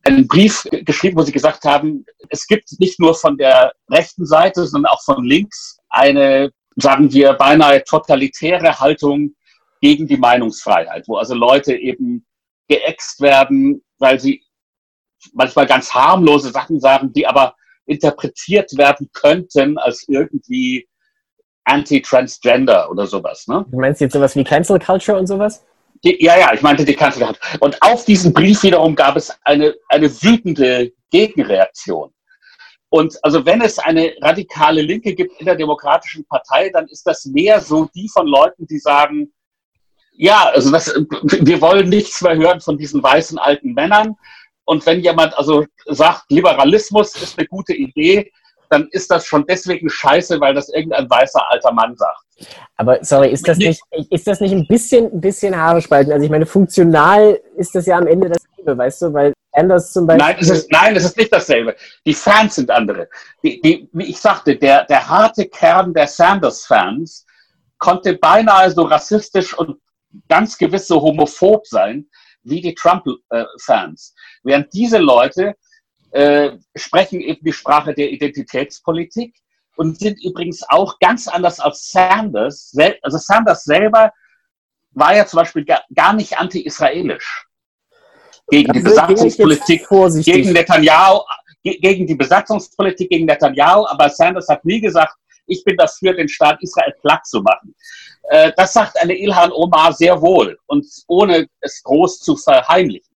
[0.04, 4.68] einen Brief geschrieben, wo sie gesagt haben, es gibt nicht nur von der rechten Seite,
[4.68, 9.34] sondern auch von links eine, sagen wir, beinahe totalitäre Haltung
[9.84, 12.26] gegen die Meinungsfreiheit, wo also Leute eben
[12.70, 14.42] geäxt werden, weil sie
[15.34, 17.54] manchmal ganz harmlose Sachen sagen, die aber
[17.86, 20.88] interpretiert werden könnten als irgendwie
[21.66, 23.46] anti-transgender oder sowas.
[23.48, 23.66] Ne?
[23.70, 25.66] Du meinst jetzt sowas wie Cancel Culture und sowas?
[26.06, 27.60] Die, ja, ja, ich meinte die Cancel Culture.
[27.60, 32.14] Und auf diesen Brief wiederum gab es eine, eine wütende Gegenreaktion.
[32.88, 37.26] Und also wenn es eine radikale Linke gibt in der Demokratischen Partei, dann ist das
[37.26, 39.34] mehr so die von Leuten, die sagen,
[40.16, 40.94] ja, also das,
[41.24, 44.16] wir wollen nichts mehr hören von diesen weißen alten Männern.
[44.66, 48.32] Und wenn jemand also sagt, Liberalismus ist eine gute Idee,
[48.70, 52.50] dann ist das schon deswegen scheiße, weil das irgendein weißer alter Mann sagt.
[52.78, 56.12] Aber sorry, ist das nicht, ist das nicht ein bisschen, ein bisschen Haare spalten?
[56.12, 60.08] Also ich meine, funktional ist das ja am Ende dasselbe, weißt du, weil Anders zum
[60.08, 60.26] Beispiel.
[60.26, 61.76] Nein, es ist, nein, es ist nicht dasselbe.
[62.06, 63.08] Die Fans sind andere.
[63.44, 67.26] Die, die, wie ich sagte, der, der harte Kern der Sanders-Fans
[67.78, 69.78] konnte beinahe so rassistisch und
[70.30, 72.08] ganz gewisse homophob sein,
[72.44, 74.16] wie die Trump-Fans.
[74.44, 75.56] Während diese Leute
[76.12, 79.36] äh, sprechen eben die Sprache der Identitätspolitik
[79.76, 82.76] und sind übrigens auch ganz anders als Sanders.
[83.02, 84.12] Also Sanders selber
[84.92, 87.48] war ja zum Beispiel gar nicht anti-israelisch.
[88.50, 89.88] Gegen die Besatzungspolitik,
[90.24, 91.22] gegen Netanyahu,
[91.64, 96.62] gegen die Besatzungspolitik gegen Netanyahu, aber Sanders hat nie gesagt, ich bin dafür, den Staat
[96.62, 97.76] Israel platt zu machen.
[98.30, 103.14] Äh, das sagt eine Ilhan Omar sehr wohl und ohne es groß zu verheimlichen.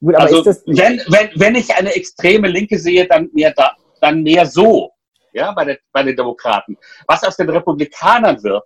[0.00, 4.46] Gut, also wenn, wenn, wenn ich eine extreme Linke sehe, dann mehr, da, dann mehr
[4.46, 4.92] so.
[5.34, 6.78] ja, bei, der, bei den Demokraten.
[7.06, 8.64] Was aus den Republikanern wird,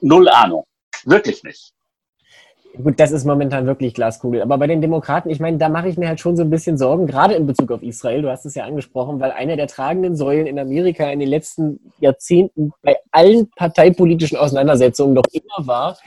[0.00, 0.64] null Ahnung.
[1.04, 1.72] Wirklich nicht.
[2.76, 4.42] Gut, das ist momentan wirklich Glaskugel.
[4.42, 6.78] Aber bei den Demokraten, ich meine, da mache ich mir halt schon so ein bisschen
[6.78, 8.22] Sorgen, gerade in Bezug auf Israel.
[8.22, 11.80] Du hast es ja angesprochen, weil eine der tragenden Säulen in Amerika in den letzten
[11.98, 15.98] Jahrzehnten bei allen parteipolitischen Auseinandersetzungen doch immer war,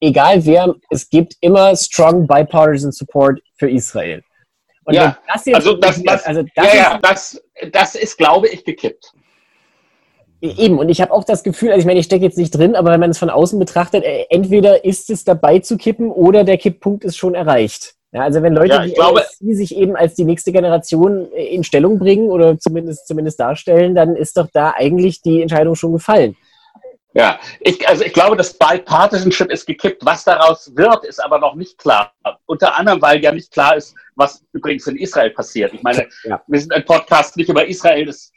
[0.00, 4.22] egal wer, es gibt immer strong bipartisan support für Israel.
[4.84, 7.42] Und ja, das also, das, das, also das, ja, ja, das,
[7.72, 9.12] das ist, glaube ich, gekippt.
[10.40, 12.76] Eben, und ich habe auch das Gefühl, also ich meine, ich stecke jetzt nicht drin,
[12.76, 16.44] aber wenn man es von außen betrachtet, äh, entweder ist es dabei zu kippen oder
[16.44, 17.94] der Kipppunkt ist schon erreicht.
[18.12, 21.64] Ja, also wenn Leute, ja, glaube, die sich eben als die nächste Generation äh, in
[21.64, 26.36] Stellung bringen oder zumindest, zumindest darstellen, dann ist doch da eigentlich die Entscheidung schon gefallen.
[27.14, 30.04] Ja, ich, also ich glaube, das Bipartisanship ist gekippt.
[30.04, 32.12] Was daraus wird, ist aber noch nicht klar.
[32.44, 35.72] Unter anderem, weil ja nicht klar ist, was übrigens in Israel passiert.
[35.74, 36.42] Ich meine, ja.
[36.46, 38.32] wir sind ein Podcast nicht über Israel, das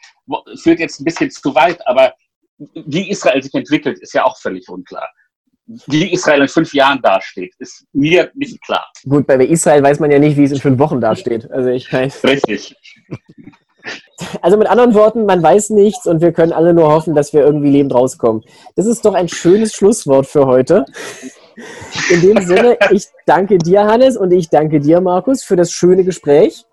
[0.62, 2.14] führt jetzt ein bisschen zu weit, aber
[2.58, 5.10] wie Israel sich entwickelt, ist ja auch völlig unklar.
[5.88, 8.86] Wie Israel in fünf Jahren dasteht, ist mir nicht klar.
[9.08, 11.50] Gut, bei Israel weiß man ja nicht, wie es in fünf Wochen dasteht.
[11.52, 12.24] Also ich weiß.
[12.24, 12.76] Richtig.
[14.42, 17.42] Also mit anderen Worten, man weiß nichts und wir können alle nur hoffen, dass wir
[17.42, 18.44] irgendwie lebend rauskommen.
[18.76, 20.86] Das ist doch ein schönes Schlusswort für heute.
[22.10, 26.04] In dem Sinne, ich danke dir, Hannes, und ich danke dir, Markus, für das schöne
[26.04, 26.66] Gespräch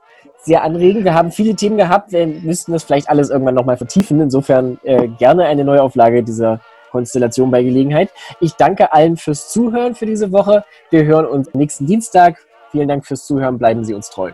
[0.46, 1.04] sehr anregend.
[1.04, 2.12] Wir haben viele Themen gehabt.
[2.12, 4.20] Wir müssten das vielleicht alles irgendwann nochmal vertiefen.
[4.20, 6.60] Insofern äh, gerne eine Neuauflage dieser
[6.90, 8.10] Konstellation bei Gelegenheit.
[8.40, 10.64] Ich danke allen fürs Zuhören für diese Woche.
[10.90, 12.38] Wir hören uns nächsten Dienstag.
[12.70, 13.58] Vielen Dank fürs Zuhören.
[13.58, 14.30] Bleiben Sie uns treu.